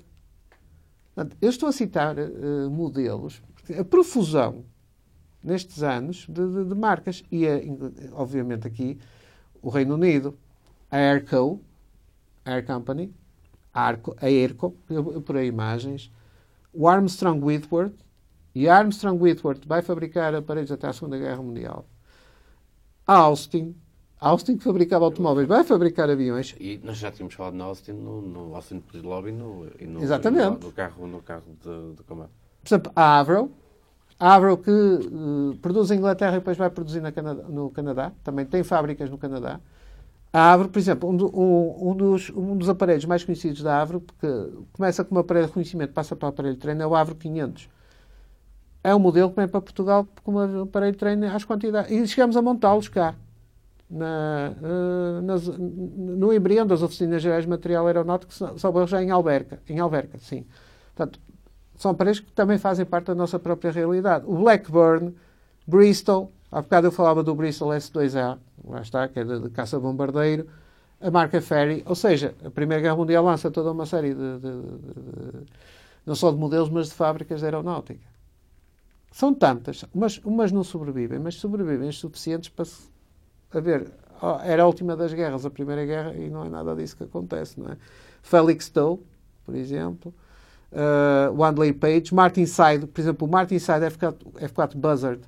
eu 1.40 1.50
estou 1.50 1.68
a 1.68 1.72
citar 1.72 2.16
uh, 2.16 2.70
modelos, 2.70 3.42
a 3.76 3.84
profusão 3.84 4.64
nestes 5.42 5.82
anos 5.82 6.26
de, 6.28 6.46
de, 6.46 6.64
de 6.64 6.74
marcas. 6.74 7.24
E, 7.30 7.46
a, 7.46 7.60
obviamente, 8.12 8.66
aqui 8.66 8.98
o 9.62 9.70
Reino 9.70 9.94
Unido, 9.94 10.36
a 10.90 10.96
Airco, 10.96 11.60
Air 12.44 12.64
Company, 12.66 13.12
a 13.72 13.82
Arco, 13.82 14.16
a 14.20 14.26
Airco, 14.26 14.74
eu, 14.88 15.20
por 15.22 15.36
aí 15.36 15.46
imagens, 15.46 16.10
o 16.72 16.88
Armstrong 16.88 17.44
Whitworth, 17.44 17.94
e 18.54 18.68
a 18.68 18.76
Armstrong 18.76 19.22
Whitworth 19.22 19.66
vai 19.66 19.82
fabricar 19.82 20.34
aparelhos 20.34 20.72
até 20.72 20.88
a 20.88 20.92
Segunda 20.92 21.18
Guerra 21.18 21.42
Mundial. 21.42 21.86
A 23.06 23.14
Austin, 23.14 23.74
a 24.20 24.28
Austin 24.30 24.56
que 24.56 24.64
fabricava 24.64 25.04
automóveis, 25.04 25.46
vai 25.46 25.62
fabricar 25.62 26.10
aviões. 26.10 26.54
E 26.58 26.80
nós 26.82 26.98
já 26.98 27.10
tínhamos 27.10 27.34
falado 27.34 27.54
na 27.54 27.64
Austin, 27.64 27.92
no, 27.92 28.20
no 28.20 28.54
Austin 28.54 28.80
Police 28.80 29.06
Lobby 29.06 29.32
no, 29.32 29.66
e 29.78 29.86
no, 29.86 30.02
Exatamente. 30.02 30.60
No, 30.60 30.68
no, 30.68 30.72
carro, 30.72 31.06
no 31.06 31.22
carro 31.22 31.44
de, 31.62 31.94
de 31.94 32.02
combate. 32.02 32.32
Por 32.62 32.68
exemplo, 32.68 32.92
a 32.96 33.18
Avro, 33.18 33.52
a 33.57 33.57
Avro 34.18 34.58
que 34.58 34.70
uh, 34.70 35.56
produz 35.62 35.90
em 35.90 35.96
Inglaterra 35.96 36.36
e 36.36 36.38
depois 36.38 36.56
vai 36.56 36.68
produzir 36.70 37.00
Canadá, 37.12 37.44
no 37.48 37.70
Canadá, 37.70 38.12
também 38.24 38.44
tem 38.44 38.64
fábricas 38.64 39.08
no 39.08 39.16
Canadá. 39.16 39.60
A 40.32 40.52
Avro, 40.52 40.68
por 40.68 40.78
exemplo, 40.78 41.08
um, 41.08 41.16
do, 41.16 41.26
um, 41.38 41.90
um, 41.90 41.96
dos, 41.96 42.30
um, 42.30 42.56
dos, 42.56 42.68
aparelhos 42.68 43.04
mais 43.04 43.24
conhecidos 43.24 43.62
da 43.62 43.80
Avro, 43.80 44.00
porque 44.00 44.26
começa 44.72 45.04
como 45.04 45.20
aparelho 45.20 45.46
de 45.46 45.50
reconhecimento, 45.50 45.92
passa 45.92 46.16
para 46.16 46.26
o 46.26 46.28
aparelho 46.30 46.54
de 46.54 46.60
treino, 46.60 46.82
é 46.82 46.86
o 46.86 46.94
Avro 46.94 47.14
500. 47.14 47.68
É 48.84 48.94
um 48.94 48.98
modelo 48.98 49.30
que 49.30 49.36
vem 49.36 49.48
para 49.48 49.60
Portugal 49.60 50.06
como 50.22 50.62
aparelho 50.62 50.92
de 50.92 50.98
treino 50.98 51.26
às 51.34 51.44
quantidades. 51.44 51.90
E 51.90 52.06
chegamos 52.06 52.36
a 52.36 52.42
montá-los 52.42 52.88
cá. 52.88 53.14
Na, 53.90 54.52
uh, 54.60 55.22
nas, 55.22 55.46
no 55.48 56.30
embrião 56.32 56.66
das 56.66 56.82
Oficinas 56.82 57.22
Gerais 57.22 57.44
de 57.44 57.48
Material 57.48 57.86
Aeronáutico, 57.86 58.32
salvo 58.58 58.86
já 58.86 59.02
em 59.02 59.10
Alberca. 59.10 59.60
Em 59.68 59.78
Alberca, 59.78 60.18
sim. 60.18 60.44
Portanto, 60.94 61.18
são 61.78 61.92
aparelhos 61.92 62.20
que 62.20 62.32
também 62.32 62.58
fazem 62.58 62.84
parte 62.84 63.06
da 63.06 63.14
nossa 63.14 63.38
própria 63.38 63.70
realidade. 63.70 64.24
O 64.26 64.36
Blackburn, 64.36 65.14
Bristol, 65.66 66.32
há 66.50 66.60
bocado 66.60 66.88
eu 66.88 66.92
falava 66.92 67.22
do 67.22 67.34
Bristol 67.34 67.68
S2A, 67.68 68.36
lá 68.64 68.80
está, 68.80 69.08
que 69.08 69.20
é 69.20 69.24
de, 69.24 69.40
de 69.40 69.50
caça-bombardeiro, 69.50 70.46
a 71.00 71.10
marca 71.10 71.40
Ferry, 71.40 71.84
ou 71.86 71.94
seja, 71.94 72.34
a 72.44 72.50
Primeira 72.50 72.82
Guerra 72.82 72.96
Mundial 72.96 73.24
lança 73.24 73.48
toda 73.50 73.70
uma 73.70 73.86
série 73.86 74.12
de, 74.12 74.38
de, 74.38 74.62
de 74.62 75.46
não 76.04 76.16
só 76.16 76.32
de 76.32 76.36
modelos, 76.36 76.68
mas 76.68 76.88
de 76.88 76.94
fábricas 76.94 77.38
de 77.38 77.46
aeronáutica. 77.46 78.04
São 79.12 79.32
tantas, 79.32 79.84
umas, 79.94 80.18
umas 80.18 80.50
não 80.50 80.64
sobrevivem, 80.64 81.20
mas 81.20 81.36
sobrevivem 81.36 81.92
suficientes 81.92 82.48
para 82.48 82.66
a 83.52 83.60
ver, 83.60 83.90
era 84.44 84.64
a 84.64 84.66
última 84.66 84.96
das 84.96 85.14
guerras, 85.14 85.46
a 85.46 85.50
Primeira 85.50 85.86
Guerra, 85.86 86.12
e 86.14 86.28
não 86.28 86.44
é 86.44 86.48
nada 86.48 86.74
disso 86.74 86.96
que 86.96 87.04
acontece, 87.04 87.58
não 87.58 87.70
é? 87.70 87.76
Felix 88.20 88.66
Stowe, 88.66 89.00
por 89.46 89.54
exemplo, 89.54 90.12
uh, 90.72 91.32
Wandley 91.34 91.72
Page, 91.72 92.14
Martin 92.14 92.46
Side, 92.46 92.86
por 92.86 93.00
exemplo, 93.00 93.26
o 93.26 93.30
Martin 93.30 93.58
Side 93.58 93.80
F4, 93.80 94.16
F4 94.40 94.76
Buzzard, 94.76 95.20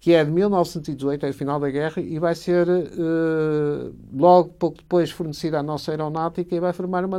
que 0.00 0.12
é 0.12 0.24
de 0.24 0.30
1918, 0.30 1.26
é 1.26 1.30
o 1.30 1.34
final 1.34 1.58
da 1.58 1.70
guerra, 1.70 2.02
e 2.02 2.18
vai 2.18 2.34
ser 2.34 2.68
uh, 2.68 3.94
logo 4.12 4.50
pouco 4.50 4.78
depois 4.78 5.10
fornecida 5.10 5.60
à 5.60 5.62
nossa 5.62 5.90
aeronáutica 5.90 6.54
e 6.54 6.60
vai 6.60 6.72
formar 6.72 7.04
uma 7.04 7.18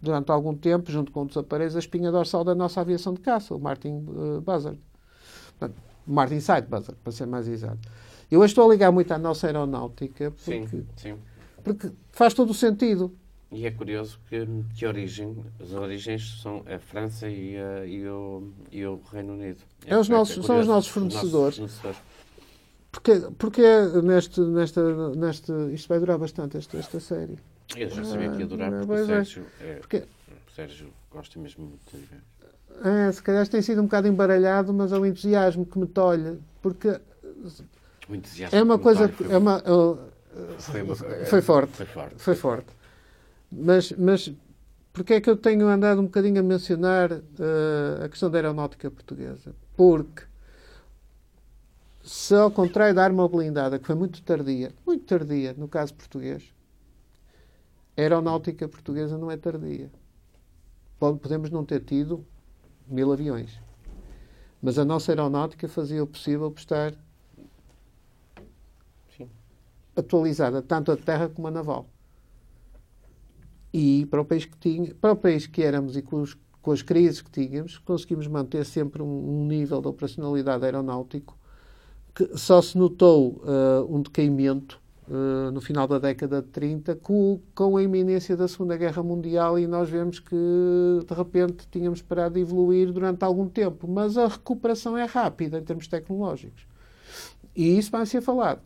durante 0.00 0.30
algum 0.30 0.54
tempo, 0.54 0.92
junto 0.92 1.10
com 1.10 1.20
outros 1.20 1.36
aparelhos, 1.38 1.74
a 1.74 1.80
espinha 1.80 2.12
dorsal 2.12 2.44
da 2.44 2.54
nossa 2.54 2.80
aviação 2.80 3.14
de 3.14 3.20
caça, 3.20 3.54
o 3.54 3.58
Martin 3.58 4.04
uh, 4.06 4.40
Buzzard. 4.40 4.80
Portanto, 5.58 5.76
Martin 6.06 6.40
Side 6.40 6.68
Buzzard, 6.68 6.96
para 7.02 7.12
ser 7.12 7.26
mais 7.26 7.48
exato. 7.48 7.80
Eu 8.30 8.44
estou 8.44 8.68
a 8.68 8.72
ligar 8.72 8.92
muito 8.92 9.10
à 9.12 9.18
nossa 9.18 9.46
aeronáutica 9.46 10.30
porque, 10.30 10.68
sim, 10.68 10.86
sim. 10.96 11.16
porque 11.64 11.90
faz 12.12 12.34
todo 12.34 12.50
o 12.50 12.54
sentido. 12.54 13.12
E 13.50 13.66
é 13.66 13.70
curioso 13.70 14.18
que, 14.28 14.46
que 14.76 14.86
origem, 14.86 15.36
as 15.58 15.72
origens 15.72 16.40
são 16.42 16.62
a 16.66 16.78
França 16.78 17.28
e, 17.28 17.56
a, 17.56 17.86
e, 17.86 18.06
o, 18.06 18.52
e 18.70 18.84
o 18.84 19.00
Reino 19.10 19.32
Unido. 19.32 19.62
É, 19.86 19.94
é 19.94 19.98
os 19.98 20.08
nossos, 20.08 20.44
é 20.44 20.46
são 20.46 20.60
os 20.60 20.66
nossos 20.66 20.90
fornecedores. 20.90 21.54
Os 21.54 21.60
nossos 21.60 21.78
fornecedores. 21.78 22.18
Porque, 22.90 23.20
porque 23.38 23.62
neste, 24.02 24.40
nesta, 24.40 25.10
neste, 25.14 25.52
isto 25.72 25.88
vai 25.88 25.98
durar 25.98 26.18
bastante, 26.18 26.56
esta, 26.58 26.76
esta 26.76 27.00
série. 27.00 27.38
Eu 27.76 27.88
já 27.88 28.04
sabia 28.04 28.30
que 28.30 28.40
ia 28.40 28.46
durar, 28.46 28.72
ah, 28.72 28.80
porque 28.80 29.02
o 29.02 29.06
Sérgio, 29.06 29.46
é, 29.60 29.74
porque... 29.74 30.04
Sérgio 30.54 30.88
gosta 31.10 31.38
mesmo 31.38 31.66
muito 31.66 31.96
de 31.96 32.04
ver. 32.04 32.22
É, 32.84 33.12
se 33.12 33.22
calhar 33.22 33.46
tem 33.48 33.62
sido 33.62 33.80
um 33.80 33.84
bocado 33.84 34.08
embaralhado, 34.08 34.72
mas 34.74 34.92
é 34.92 34.98
o 34.98 35.06
entusiasmo 35.06 35.64
que 35.64 35.78
me 35.78 35.86
tolha, 35.86 36.38
porque 36.60 37.00
o 38.08 38.14
entusiasmo 38.14 38.58
é 38.58 38.62
uma 38.62 38.78
coisa, 38.78 39.08
foi, 39.08 39.32
é 39.32 39.38
uma, 39.38 39.62
foi, 40.58 40.82
uma, 40.82 40.96
foi, 40.96 41.42
forte, 41.42 41.72
foi 41.72 41.86
forte, 41.86 42.14
foi 42.18 42.34
forte. 42.34 42.77
Mas, 43.50 43.92
mas 43.92 44.32
porque 44.92 45.14
é 45.14 45.20
que 45.20 45.30
eu 45.30 45.36
tenho 45.36 45.66
andado 45.68 46.00
um 46.00 46.04
bocadinho 46.04 46.40
a 46.40 46.42
mencionar 46.42 47.12
uh, 47.12 48.04
a 48.04 48.08
questão 48.08 48.30
da 48.30 48.38
aeronáutica 48.38 48.90
portuguesa? 48.90 49.54
Porque 49.76 50.24
se 52.02 52.34
ao 52.34 52.50
contrário 52.50 52.94
da 52.94 53.04
arma 53.04 53.28
blindada, 53.28 53.78
que 53.78 53.86
foi 53.86 53.94
muito 53.94 54.22
tardia, 54.22 54.72
muito 54.86 55.04
tardia 55.04 55.54
no 55.56 55.68
caso 55.68 55.94
português, 55.94 56.42
a 57.96 58.00
aeronáutica 58.00 58.68
portuguesa 58.68 59.18
não 59.18 59.30
é 59.30 59.36
tardia. 59.36 59.90
Podemos 60.98 61.50
não 61.50 61.64
ter 61.64 61.84
tido 61.84 62.24
mil 62.88 63.12
aviões. 63.12 63.60
Mas 64.60 64.78
a 64.78 64.84
nossa 64.84 65.12
aeronáutica 65.12 65.68
fazia 65.68 66.02
o 66.02 66.06
possível 66.06 66.50
por 66.50 66.58
estar 66.58 66.92
Sim. 69.16 69.28
atualizada, 69.94 70.60
tanto 70.60 70.90
a 70.90 70.96
terra 70.96 71.28
como 71.28 71.46
a 71.46 71.50
naval. 71.50 71.86
E 73.80 74.06
para 74.06 74.20
o 74.20 74.24
país 74.24 74.44
que 74.44 74.58
tinha, 74.58 74.92
para 74.92 75.12
o 75.12 75.16
país 75.16 75.46
que 75.46 75.62
éramos 75.62 75.96
e 75.96 76.02
com, 76.02 76.20
os, 76.20 76.36
com 76.60 76.72
as 76.72 76.82
crises 76.82 77.22
que 77.22 77.30
tínhamos, 77.30 77.78
conseguimos 77.78 78.26
manter 78.26 78.66
sempre 78.66 79.00
um, 79.00 79.06
um, 79.06 79.46
nível 79.46 79.80
de 79.80 79.86
operacionalidade 79.86 80.64
aeronáutico 80.64 81.38
que 82.12 82.36
só 82.36 82.60
se 82.60 82.76
notou 82.76 83.40
uh, 83.44 83.86
um 83.88 84.02
decaimento 84.02 84.80
uh, 85.06 85.52
no 85.52 85.60
final 85.60 85.86
da 85.86 86.00
década 86.00 86.42
de 86.42 86.48
30 86.48 86.96
com, 86.96 87.38
com 87.54 87.76
a 87.76 87.82
iminência 87.84 88.36
da 88.36 88.48
Segunda 88.48 88.76
Guerra 88.76 89.00
Mundial 89.00 89.56
e 89.60 89.68
nós 89.68 89.88
vemos 89.88 90.18
que 90.18 90.34
de 90.34 91.14
repente 91.14 91.68
tínhamos 91.70 92.02
parado 92.02 92.34
de 92.34 92.40
evoluir 92.40 92.90
durante 92.90 93.22
algum 93.24 93.48
tempo, 93.48 93.86
mas 93.86 94.18
a 94.18 94.26
recuperação 94.26 94.98
é 94.98 95.04
rápida 95.04 95.56
em 95.56 95.62
termos 95.62 95.86
tecnológicos. 95.86 96.66
E 97.54 97.78
isso 97.78 97.92
vai 97.92 98.04
ser 98.06 98.22
falado. 98.22 98.60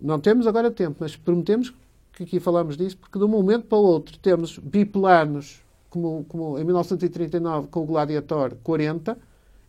Não 0.00 0.18
temos 0.18 0.46
agora 0.46 0.70
tempo, 0.70 0.96
mas 1.00 1.14
prometemos 1.14 1.68
que 1.68 1.83
aqui 2.22 2.38
falamos 2.38 2.76
disso, 2.76 2.96
porque 2.96 3.18
de 3.18 3.24
um 3.24 3.28
momento 3.28 3.66
para 3.66 3.78
o 3.78 3.82
outro 3.82 4.18
temos 4.18 4.58
biplanos, 4.58 5.62
como, 5.90 6.24
como 6.28 6.58
em 6.58 6.64
1939 6.64 7.68
com 7.68 7.80
o 7.80 7.86
Gladiator 7.86 8.54
40, 8.62 9.18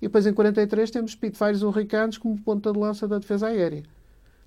e 0.01 0.07
depois 0.07 0.25
em 0.27 0.33
43 0.33 0.91
temos 0.91 1.11
Spitfires 1.11 1.63
hurricanes 1.63 2.17
como 2.17 2.37
ponta 2.37 2.71
de 2.71 2.79
lança 2.79 3.07
da 3.07 3.17
defesa 3.17 3.47
aérea. 3.47 3.83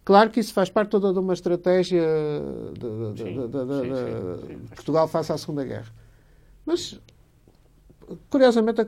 Claro 0.04 0.30
que 0.30 0.40
isso 0.40 0.54
faz 0.54 0.70
parte 0.70 0.90
toda 0.90 1.12
de 1.12 1.18
uma 1.18 1.34
estratégia 1.34 2.02
de, 2.72 3.12
de, 3.12 3.22
sim, 3.22 3.34
de, 3.34 4.46
sim, 4.46 4.46
sim, 4.46 4.58
Portugal 4.74 5.06
face 5.06 5.32
à 5.32 5.36
Segunda 5.36 5.64
Guerra. 5.64 5.92
Mas, 6.64 6.98
curiosamente, 8.30 8.80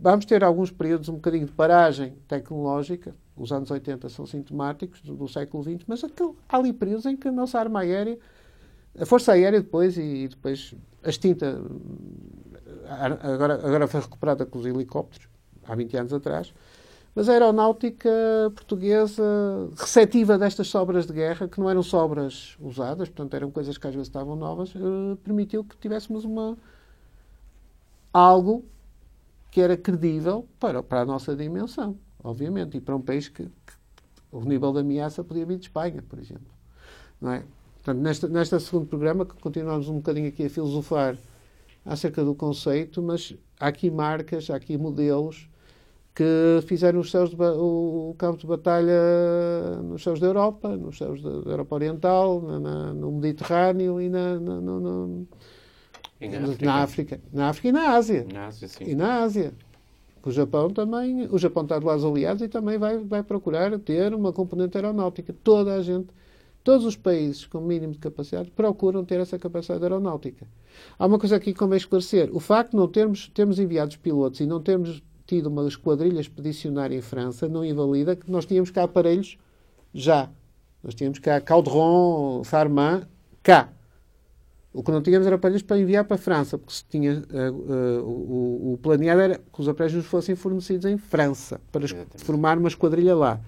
vamos 0.00 0.24
ter 0.24 0.42
alguns 0.44 0.70
períodos 0.70 1.08
um 1.08 1.14
bocadinho 1.14 1.46
de 1.46 1.52
paragem 1.52 2.14
tecnológica, 2.28 3.14
os 3.36 3.52
anos 3.52 3.70
80 3.70 4.08
são 4.08 4.26
sintomáticos 4.26 5.00
do, 5.02 5.14
do 5.14 5.28
século 5.28 5.62
XX, 5.62 5.84
mas 5.86 6.02
aquele, 6.02 6.32
há 6.48 6.56
ali 6.56 6.72
períodos 6.72 7.06
em 7.06 7.16
que 7.16 7.28
a 7.28 7.32
nossa 7.32 7.58
arma 7.58 7.80
aérea, 7.80 8.18
a 8.98 9.06
Força 9.06 9.32
Aérea 9.32 9.60
depois, 9.60 9.96
e 9.96 10.28
depois 10.28 10.74
a 11.02 11.10
extinta, 11.10 11.60
agora, 13.22 13.54
agora 13.54 13.86
foi 13.86 14.00
recuperada 14.00 14.46
com 14.46 14.58
os 14.58 14.66
helicópteros, 14.66 15.28
há 15.64 15.74
20 15.74 15.96
anos 15.96 16.12
atrás, 16.12 16.52
mas 17.14 17.30
a 17.30 17.32
aeronáutica 17.32 18.10
portuguesa, 18.54 19.22
receptiva 19.76 20.36
destas 20.36 20.68
sobras 20.68 21.06
de 21.06 21.14
guerra, 21.14 21.48
que 21.48 21.58
não 21.58 21.70
eram 21.70 21.82
sobras 21.82 22.56
usadas, 22.60 23.08
portanto 23.08 23.34
eram 23.34 23.50
coisas 23.50 23.78
que 23.78 23.86
às 23.86 23.94
vezes 23.94 24.08
estavam 24.08 24.36
novas, 24.36 24.74
eh, 24.76 25.16
permitiu 25.24 25.64
que 25.64 25.76
tivéssemos 25.78 26.24
uma 26.26 26.58
algo 28.18 28.64
que 29.50 29.60
era 29.60 29.76
credível 29.76 30.46
para, 30.58 30.82
para 30.82 31.00
a 31.00 31.04
nossa 31.04 31.34
dimensão 31.34 31.98
obviamente, 32.26 32.76
e 32.76 32.80
para 32.80 32.96
um 32.96 33.00
país 33.00 33.28
que, 33.28 33.44
que 33.44 33.72
o 34.32 34.40
nível 34.40 34.72
de 34.72 34.80
ameaça 34.80 35.22
podia 35.22 35.46
vir 35.46 35.58
de 35.58 35.66
Espanha, 35.66 36.02
por 36.02 36.18
exemplo. 36.18 36.52
Não 37.20 37.32
é? 37.32 37.44
Portanto, 37.76 38.02
nesta, 38.02 38.28
neste 38.28 38.58
segundo 38.60 38.86
programa, 38.86 39.24
que 39.24 39.34
continuamos 39.40 39.88
um 39.88 39.96
bocadinho 39.96 40.28
aqui 40.28 40.46
a 40.46 40.50
filosofar 40.50 41.16
acerca 41.84 42.24
do 42.24 42.34
conceito, 42.34 43.00
mas 43.00 43.34
há 43.60 43.68
aqui 43.68 43.90
marcas, 43.90 44.50
há 44.50 44.56
aqui 44.56 44.76
modelos 44.76 45.48
que 46.12 46.60
fizeram 46.66 46.98
os 47.00 47.10
de, 47.10 47.36
o, 47.36 48.10
o, 48.10 48.14
campo 48.18 48.38
de 48.38 48.46
batalha 48.46 48.92
nos 49.84 50.02
céus 50.02 50.18
da 50.18 50.26
Europa, 50.26 50.76
nos 50.76 50.98
céus 50.98 51.22
da 51.22 51.28
Europa 51.28 51.74
Oriental, 51.74 52.40
na, 52.40 52.58
na, 52.58 52.94
no 52.94 53.12
Mediterrâneo 53.12 54.00
e 54.00 54.08
na, 54.08 54.40
na, 54.40 54.60
no, 54.60 54.80
no, 54.80 55.28
na, 56.60 56.82
África. 56.82 57.20
Na 57.32 57.48
África 57.48 57.68
e 57.68 57.72
na 57.72 57.90
Ásia. 57.90 58.26
Na 58.32 58.46
Ásia, 58.46 58.68
sim. 58.68 58.84
E 58.84 58.94
na 58.94 59.22
Ásia. 59.22 59.52
O 60.24 60.30
Japão 60.30 60.70
também, 60.70 61.28
o 61.30 61.38
Japão 61.38 61.62
está 61.62 61.78
do 61.78 61.86
lado 61.86 62.00
dos 62.00 62.10
aliados 62.10 62.42
e 62.42 62.48
também 62.48 62.78
vai, 62.78 62.98
vai 62.98 63.22
procurar 63.22 63.78
ter 63.78 64.12
uma 64.12 64.32
componente 64.32 64.76
aeronáutica. 64.76 65.32
Toda 65.44 65.74
a 65.74 65.82
gente 65.82 66.08
Todos 66.66 66.84
os 66.84 66.96
países 66.96 67.46
com 67.46 67.60
mínimo 67.60 67.92
de 67.92 68.00
capacidade 68.00 68.50
procuram 68.50 69.04
ter 69.04 69.20
essa 69.20 69.38
capacidade 69.38 69.84
aeronáutica. 69.84 70.48
Há 70.98 71.06
uma 71.06 71.16
coisa 71.16 71.36
aqui 71.36 71.52
que 71.52 71.58
convém 71.60 71.76
esclarecer. 71.76 72.28
O 72.34 72.40
facto 72.40 72.72
de 72.72 72.76
não 72.76 72.88
termos, 72.88 73.28
termos 73.28 73.60
enviado 73.60 73.96
pilotos 74.00 74.40
e 74.40 74.46
não 74.46 74.60
termos 74.60 75.00
tido 75.28 75.46
uma 75.46 75.68
esquadrilha 75.68 76.18
expedicionária 76.18 76.96
em 76.96 77.00
França 77.00 77.46
não 77.46 77.64
invalida 77.64 78.16
que 78.16 78.28
nós 78.28 78.44
tínhamos 78.46 78.72
cá 78.72 78.82
aparelhos 78.82 79.38
já. 79.94 80.28
Nós 80.82 80.96
tínhamos 80.96 81.20
cá 81.20 81.40
Calderon, 81.40 82.42
Farman, 82.42 83.02
cá. 83.44 83.72
O 84.76 84.82
que 84.82 84.92
não 84.92 85.00
tínhamos 85.00 85.26
era 85.26 85.36
aparelhos 85.36 85.62
para 85.62 85.78
enviar 85.78 86.04
para 86.04 86.16
a 86.16 86.18
França, 86.18 86.58
porque 86.58 86.74
se 86.74 86.84
tinha, 86.84 87.14
uh, 87.14 87.50
uh, 87.50 88.04
o, 88.04 88.74
o, 88.74 88.78
planeado 88.78 89.22
era 89.22 89.38
que 89.38 89.58
os 89.58 89.66
aparelhos 89.66 90.04
fossem 90.04 90.36
fornecidos 90.36 90.84
em 90.84 90.98
França, 90.98 91.58
para 91.72 91.84
Exatamente. 91.84 92.22
formar 92.22 92.58
uma 92.58 92.68
esquadrilha 92.68 93.16
lá. 93.16 93.40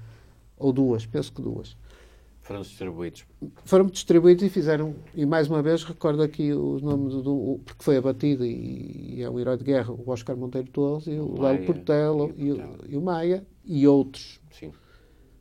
Ou 0.57 0.73
duas, 0.73 1.05
penso 1.05 1.31
que 1.31 1.43
duas. 1.43 1.77
Foram 2.41 2.63
distribuídos. 2.63 3.27
Foram 3.67 3.87
distribuídos 3.89 4.43
e 4.43 4.49
fizeram, 4.49 4.95
e 5.15 5.27
mais 5.27 5.51
uma 5.51 5.61
vez 5.61 5.85
recordo 5.85 6.23
aqui 6.23 6.51
os 6.51 6.81
nomes 6.81 7.13
do, 7.13 7.61
porque 7.63 7.85
foi 7.85 7.99
abatido 7.99 8.43
e, 8.47 9.17
e 9.19 9.23
é 9.23 9.29
um 9.29 9.39
herói 9.39 9.59
de 9.59 9.65
guerra, 9.65 9.93
o 9.93 10.11
Oscar 10.11 10.35
Monteiro 10.35 10.71
Torres, 10.71 11.07
e 11.09 11.19
o, 11.19 11.27
o 11.27 11.43
Lelo 11.43 11.67
Portela, 11.67 12.31
e, 12.39 12.53
o, 12.53 12.77
e 12.89 12.97
o 12.97 13.03
Maia, 13.03 13.47
e 13.67 13.87
outros. 13.87 14.41
Sim. 14.51 14.73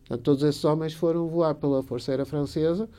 Portanto, 0.01 0.21
todos 0.21 0.43
esses 0.43 0.65
homens 0.65 0.93
foram 0.93 1.29
voar 1.29 1.55
pela 1.55 1.81
Força 1.81 2.11
Aérea 2.11 2.25
Francesa 2.25 2.89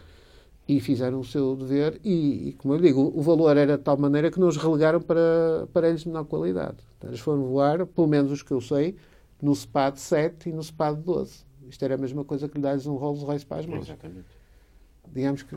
e 0.69 0.81
fizeram 0.81 1.21
o 1.21 1.25
seu 1.25 1.57
dever 1.57 1.99
e, 2.05 2.51
e, 2.51 2.53
como 2.53 2.75
eu 2.75 2.79
digo, 2.79 3.11
o 3.17 3.23
valor 3.23 3.57
era 3.57 3.79
de 3.79 3.83
tal 3.83 3.97
maneira 3.97 4.31
que 4.31 4.39
nos 4.39 4.59
relegaram 4.59 5.01
para, 5.01 5.89
eles 5.89 6.03
de 6.03 6.09
menor 6.09 6.25
qualidade. 6.27 6.77
Então, 6.99 7.09
eles 7.09 7.21
foram 7.21 7.43
voar, 7.45 7.87
pelo 7.87 8.07
menos 8.07 8.31
os 8.31 8.43
que 8.43 8.53
eu 8.53 8.61
sei, 8.61 8.95
no 9.41 9.55
SPAD 9.55 9.99
7 9.99 10.51
e 10.51 10.53
no 10.53 10.63
SPAD 10.63 11.01
12. 11.01 11.47
Isto 11.71 11.85
era 11.85 11.95
a 11.95 11.99
mesma 11.99 12.23
coisa 12.23 12.47
que 12.49 12.57
lhe 12.57 12.63
dá-lhes 12.63 12.87
um 12.87 12.97
Rolls 12.97 13.25
Royce 13.25 13.47
para 13.47 13.61
as 13.61 13.67
mãos. 13.67 13.87
Exatamente. 13.87 14.27
Digamos 15.11 15.43
que 15.43 15.57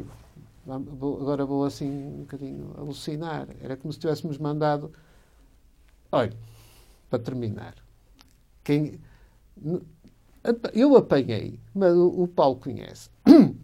agora 0.65 1.45
vou 1.45 1.65
assim 1.65 1.89
um 1.89 2.19
bocadinho 2.21 2.73
alucinar. 2.77 3.49
Era 3.61 3.75
como 3.75 3.91
se 3.91 3.99
tivéssemos 3.99 4.37
mandado. 4.37 4.93
Olha, 6.09 6.33
para 7.09 7.19
terminar, 7.19 7.75
quem, 8.63 8.99
eu 10.73 10.95
apanhei, 10.95 11.59
mas 11.73 11.93
o 11.95 12.27
Paulo 12.27 12.55
conhece. 12.55 13.09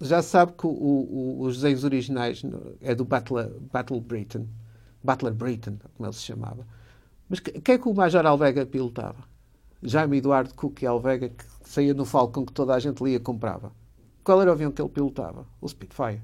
Já 0.00 0.22
sabe 0.22 0.52
que 0.52 0.66
o, 0.66 0.70
o, 0.70 1.40
os 1.42 1.56
desenhos 1.56 1.84
originais 1.84 2.42
é 2.80 2.94
do 2.94 3.04
Butler, 3.04 3.50
Battle 3.72 4.00
Britain, 4.00 4.46
Butler 5.02 5.34
Britain, 5.34 5.78
como 5.96 6.06
ele 6.08 6.14
se 6.14 6.22
chamava. 6.22 6.66
Mas 7.28 7.40
quem 7.40 7.74
é 7.74 7.78
que 7.78 7.88
o 7.88 7.94
Major 7.94 8.24
Alvega 8.24 8.64
pilotava? 8.64 9.24
Jaime 9.82 10.18
Eduardo 10.18 10.54
Cook 10.54 10.82
Alvega, 10.84 11.28
que 11.28 11.44
saía 11.62 11.94
no 11.94 12.04
Falcon 12.04 12.44
que 12.46 12.52
toda 12.52 12.74
a 12.74 12.78
gente 12.78 13.02
lia 13.02 13.16
e 13.16 13.20
comprava. 13.20 13.72
Qual 14.24 14.40
era 14.40 14.50
o 14.50 14.52
avião 14.52 14.70
que 14.70 14.80
ele 14.80 14.88
pilotava? 14.88 15.46
O 15.60 15.68
Spitfire. 15.68 16.20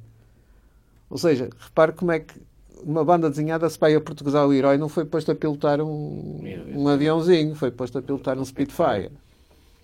Ou 1.11 1.19
seja, 1.19 1.51
repare 1.59 1.93
como 1.93 2.13
é 2.13 2.21
que 2.21 2.41
uma 2.83 3.05
banda 3.05 3.31
desenhada 3.31 3.69
se 3.69 3.79
vai 3.79 3.95
a 3.95 4.01
portuguesar 4.01 4.47
o 4.47 4.53
herói 4.53 4.77
não 4.77 4.89
foi 4.89 5.05
posto 5.05 5.31
a 5.31 5.35
pilotar 5.35 5.81
um, 5.81 6.41
um 6.75 6.89
aviãozinho, 6.89 7.55
foi 7.55 7.71
posto 7.71 7.99
a 7.99 8.03
pilotar 8.03 8.39
um 8.39 8.45
Spitfire. 8.45 9.11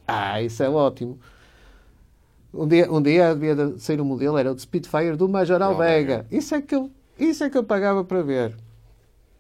Ah, 0.06 0.42
isso 0.42 0.62
é 0.62 0.68
ótimo. 0.68 1.18
Um 2.52 2.66
dia, 2.66 2.92
um 2.92 3.00
dia 3.00 3.34
devia 3.34 3.78
sair 3.78 4.00
um 4.00 4.04
modelo, 4.04 4.36
era 4.36 4.50
o 4.50 4.54
de 4.54 4.62
Spitfire 4.62 5.16
do 5.16 5.28
Major 5.28 5.62
Alvega. 5.62 6.26
Isso 6.30 6.54
é 6.54 6.60
que 6.60 6.74
eu, 6.74 6.90
isso 7.18 7.44
é 7.44 7.50
que 7.50 7.56
eu 7.56 7.62
pagava 7.62 8.04
para 8.04 8.22
ver. 8.22 8.56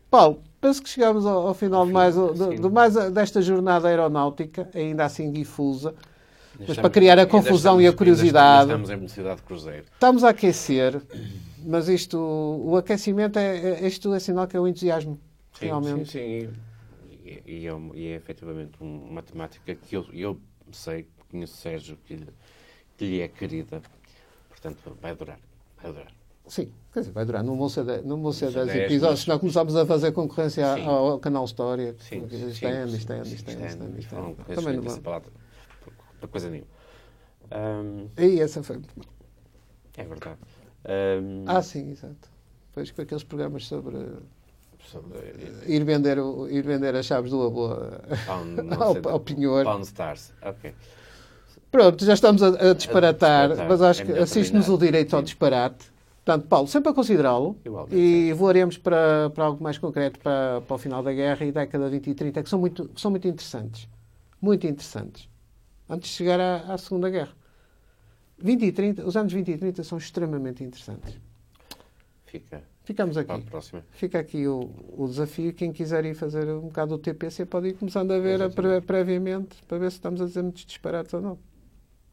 Paulo, 0.08 0.42
penso 0.60 0.82
que 0.82 0.88
chegamos 0.88 1.26
ao, 1.26 1.48
ao 1.48 1.54
final 1.54 1.86
de 1.86 1.92
mais, 1.92 2.14
de, 2.14 2.56
de 2.56 2.68
mais 2.68 2.94
desta 3.12 3.42
jornada 3.42 3.88
aeronáutica, 3.88 4.68
ainda 4.74 5.04
assim 5.04 5.32
difusa, 5.32 5.94
mas 6.66 6.76
para 6.76 6.90
criar 6.90 7.18
a 7.18 7.26
confusão 7.26 7.80
estamos, 7.80 7.84
e 7.84 7.86
a 7.86 7.92
curiosidade. 7.92 8.70
Estamos 8.70 8.90
em 8.90 8.96
velocidade 8.96 9.36
de 9.36 9.42
cruzeiro. 9.42 9.84
Estamos 9.92 10.24
a 10.24 10.30
aquecer, 10.30 11.00
mas 11.64 11.88
isto, 11.88 12.18
o 12.18 12.76
aquecimento 12.76 13.38
é, 13.38 13.82
é 13.82 13.86
isto 13.86 14.12
é 14.12 14.18
sinal 14.18 14.46
que 14.46 14.56
é 14.56 14.60
o 14.60 14.68
entusiasmo, 14.68 15.18
sim, 15.58 15.66
realmente. 15.66 16.10
Sim, 16.10 16.18
sim. 16.18 16.48
E, 17.24 17.42
e, 17.46 17.66
é, 17.66 17.72
e 17.94 18.06
é 18.08 18.14
efetivamente 18.16 18.72
uma 18.80 19.22
temática 19.22 19.74
que 19.74 19.96
eu, 19.96 20.04
eu 20.12 20.38
sei, 20.72 21.06
conheço 21.30 21.56
Sérgio, 21.56 21.96
que 22.04 22.16
lhe, 22.16 22.26
que 23.00 23.06
lhe 23.06 23.20
é 23.22 23.28
querida, 23.28 23.80
portanto 24.50 24.94
vai 25.00 25.16
durar, 25.16 25.40
vai 25.82 25.90
durar. 25.90 26.12
Sim, 26.46 26.70
quer 26.92 27.00
dizer, 27.00 27.12
vai 27.12 27.24
durar. 27.24 27.42
Não 27.42 27.56
vão 27.56 27.68
ser 27.70 27.82
10, 27.82 28.04
não 28.04 28.20
vão 28.20 28.30
ser 28.30 28.52
10 28.52 28.74
episódios, 28.74 29.22
senão 29.22 29.38
começamos 29.38 29.74
a 29.74 29.86
fazer 29.86 30.12
concorrência 30.12 30.66
ao, 30.66 31.12
ao, 31.12 31.18
canal 31.18 31.46
História. 31.46 31.96
Sim, 31.98 32.26
estende, 32.26 32.96
estende, 32.96 33.34
estende, 33.34 34.00
estende. 34.00 34.54
Também 34.54 34.76
não 34.76 34.82
vão. 34.82 35.00
Para 35.00 36.28
coisa 36.28 36.50
nenhuma. 36.50 36.68
Um, 37.50 38.08
e 38.18 38.38
essa 38.38 38.62
foi. 38.62 38.82
É 39.96 40.04
verdade. 40.04 40.38
Um, 40.84 41.44
ah, 41.46 41.62
sim, 41.62 41.90
exato. 41.92 42.28
Pois 42.74 42.90
com 42.90 43.00
aqueles 43.00 43.24
programas 43.24 43.66
sobre. 43.66 43.96
sobre 44.84 45.18
ir, 45.66 45.84
vender 45.84 46.18
o, 46.18 46.46
ir 46.50 46.62
vender 46.62 46.94
as 46.94 47.06
chaves 47.06 47.30
do 47.30 47.42
avô 47.42 47.70
ao, 48.78 49.12
ao 49.12 49.20
penhor. 49.20 49.64
Pound 49.64 49.86
Stars, 49.86 50.34
ok. 50.42 50.74
Pronto, 51.70 52.04
já 52.04 52.14
estamos 52.14 52.42
a, 52.42 52.70
a 52.70 52.74
disparatar, 52.74 53.52
a 53.52 53.64
mas 53.66 53.80
acho 53.80 54.02
é 54.02 54.04
que 54.04 54.12
assiste-nos 54.12 54.68
o 54.68 54.76
direito 54.76 55.14
ao 55.14 55.22
disparate. 55.22 55.90
Portanto, 56.24 56.48
Paulo, 56.48 56.68
sempre 56.68 56.90
a 56.90 56.94
considerá-lo 56.94 57.56
e 57.90 58.32
voaremos 58.34 58.76
para, 58.76 59.30
para 59.30 59.44
algo 59.44 59.62
mais 59.62 59.78
concreto 59.78 60.18
para, 60.20 60.60
para 60.60 60.74
o 60.74 60.78
final 60.78 61.02
da 61.02 61.12
guerra 61.12 61.46
e 61.46 61.52
década 61.52 61.88
20 61.88 62.10
e 62.10 62.14
30, 62.14 62.42
que 62.42 62.50
são 62.50 62.58
muito, 62.58 62.90
são 62.96 63.10
muito 63.10 63.26
interessantes. 63.26 63.88
Muito 64.40 64.66
interessantes. 64.66 65.28
Antes 65.88 66.10
de 66.10 66.16
chegar 66.16 66.38
à, 66.38 66.74
à 66.74 66.78
Segunda 66.78 67.08
Guerra. 67.08 67.32
20 68.38 68.64
e 68.64 68.72
30, 68.72 69.06
os 69.06 69.16
anos 69.16 69.32
20 69.32 69.48
e 69.48 69.58
30 69.58 69.84
são 69.84 69.98
extremamente 69.98 70.62
interessantes. 70.64 71.18
Fica. 72.26 72.62
Ficamos 72.84 73.16
aqui. 73.16 73.44
Fica 73.92 74.18
aqui 74.18 74.46
o, 74.46 74.70
o 74.96 75.06
desafio. 75.06 75.52
Quem 75.52 75.72
quiser 75.72 76.04
ir 76.04 76.14
fazer 76.14 76.48
um 76.48 76.62
bocado 76.62 76.94
o 76.94 76.98
TPC 76.98 77.44
pode 77.46 77.68
ir 77.68 77.74
começando 77.74 78.12
a 78.12 78.18
ver 78.18 78.42
a 78.42 78.50
pre, 78.50 78.80
previamente 78.80 79.62
para 79.68 79.78
ver 79.78 79.90
se 79.90 79.98
estamos 79.98 80.20
a 80.20 80.26
dizer 80.26 80.42
muitos 80.42 80.64
disparates 80.64 81.12
ou 81.14 81.20
não. 81.20 81.49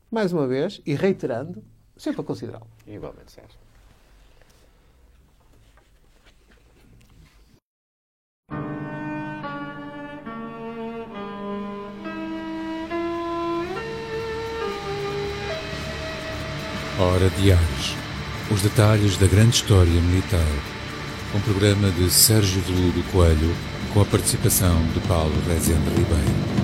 Mais 0.10 0.32
uma 0.32 0.48
vez, 0.48 0.82
e 0.86 0.96
reiterando, 0.96 1.64
sempre 1.98 2.22
a 2.22 2.24
considerá-lo. 2.24 2.68
Igualmente, 2.88 3.32
Sérgio. 3.32 3.60
Hora 17.00 17.30
Diários. 17.32 17.96
Os 18.50 18.62
detalhes 18.64 19.18
da 19.18 19.28
grande 19.28 19.58
história 19.58 19.92
militar. 19.92 20.40
Um 21.36 21.42
programa 21.42 21.92
de 21.92 22.10
Sérgio 22.10 22.62
Veludo 22.62 23.04
Coelho 23.12 23.54
com 23.94 24.02
a 24.02 24.06
participação 24.06 24.82
de 24.94 25.00
Paulo 25.02 25.36
Rezende 25.48 25.90
Ribeiro. 25.90 26.57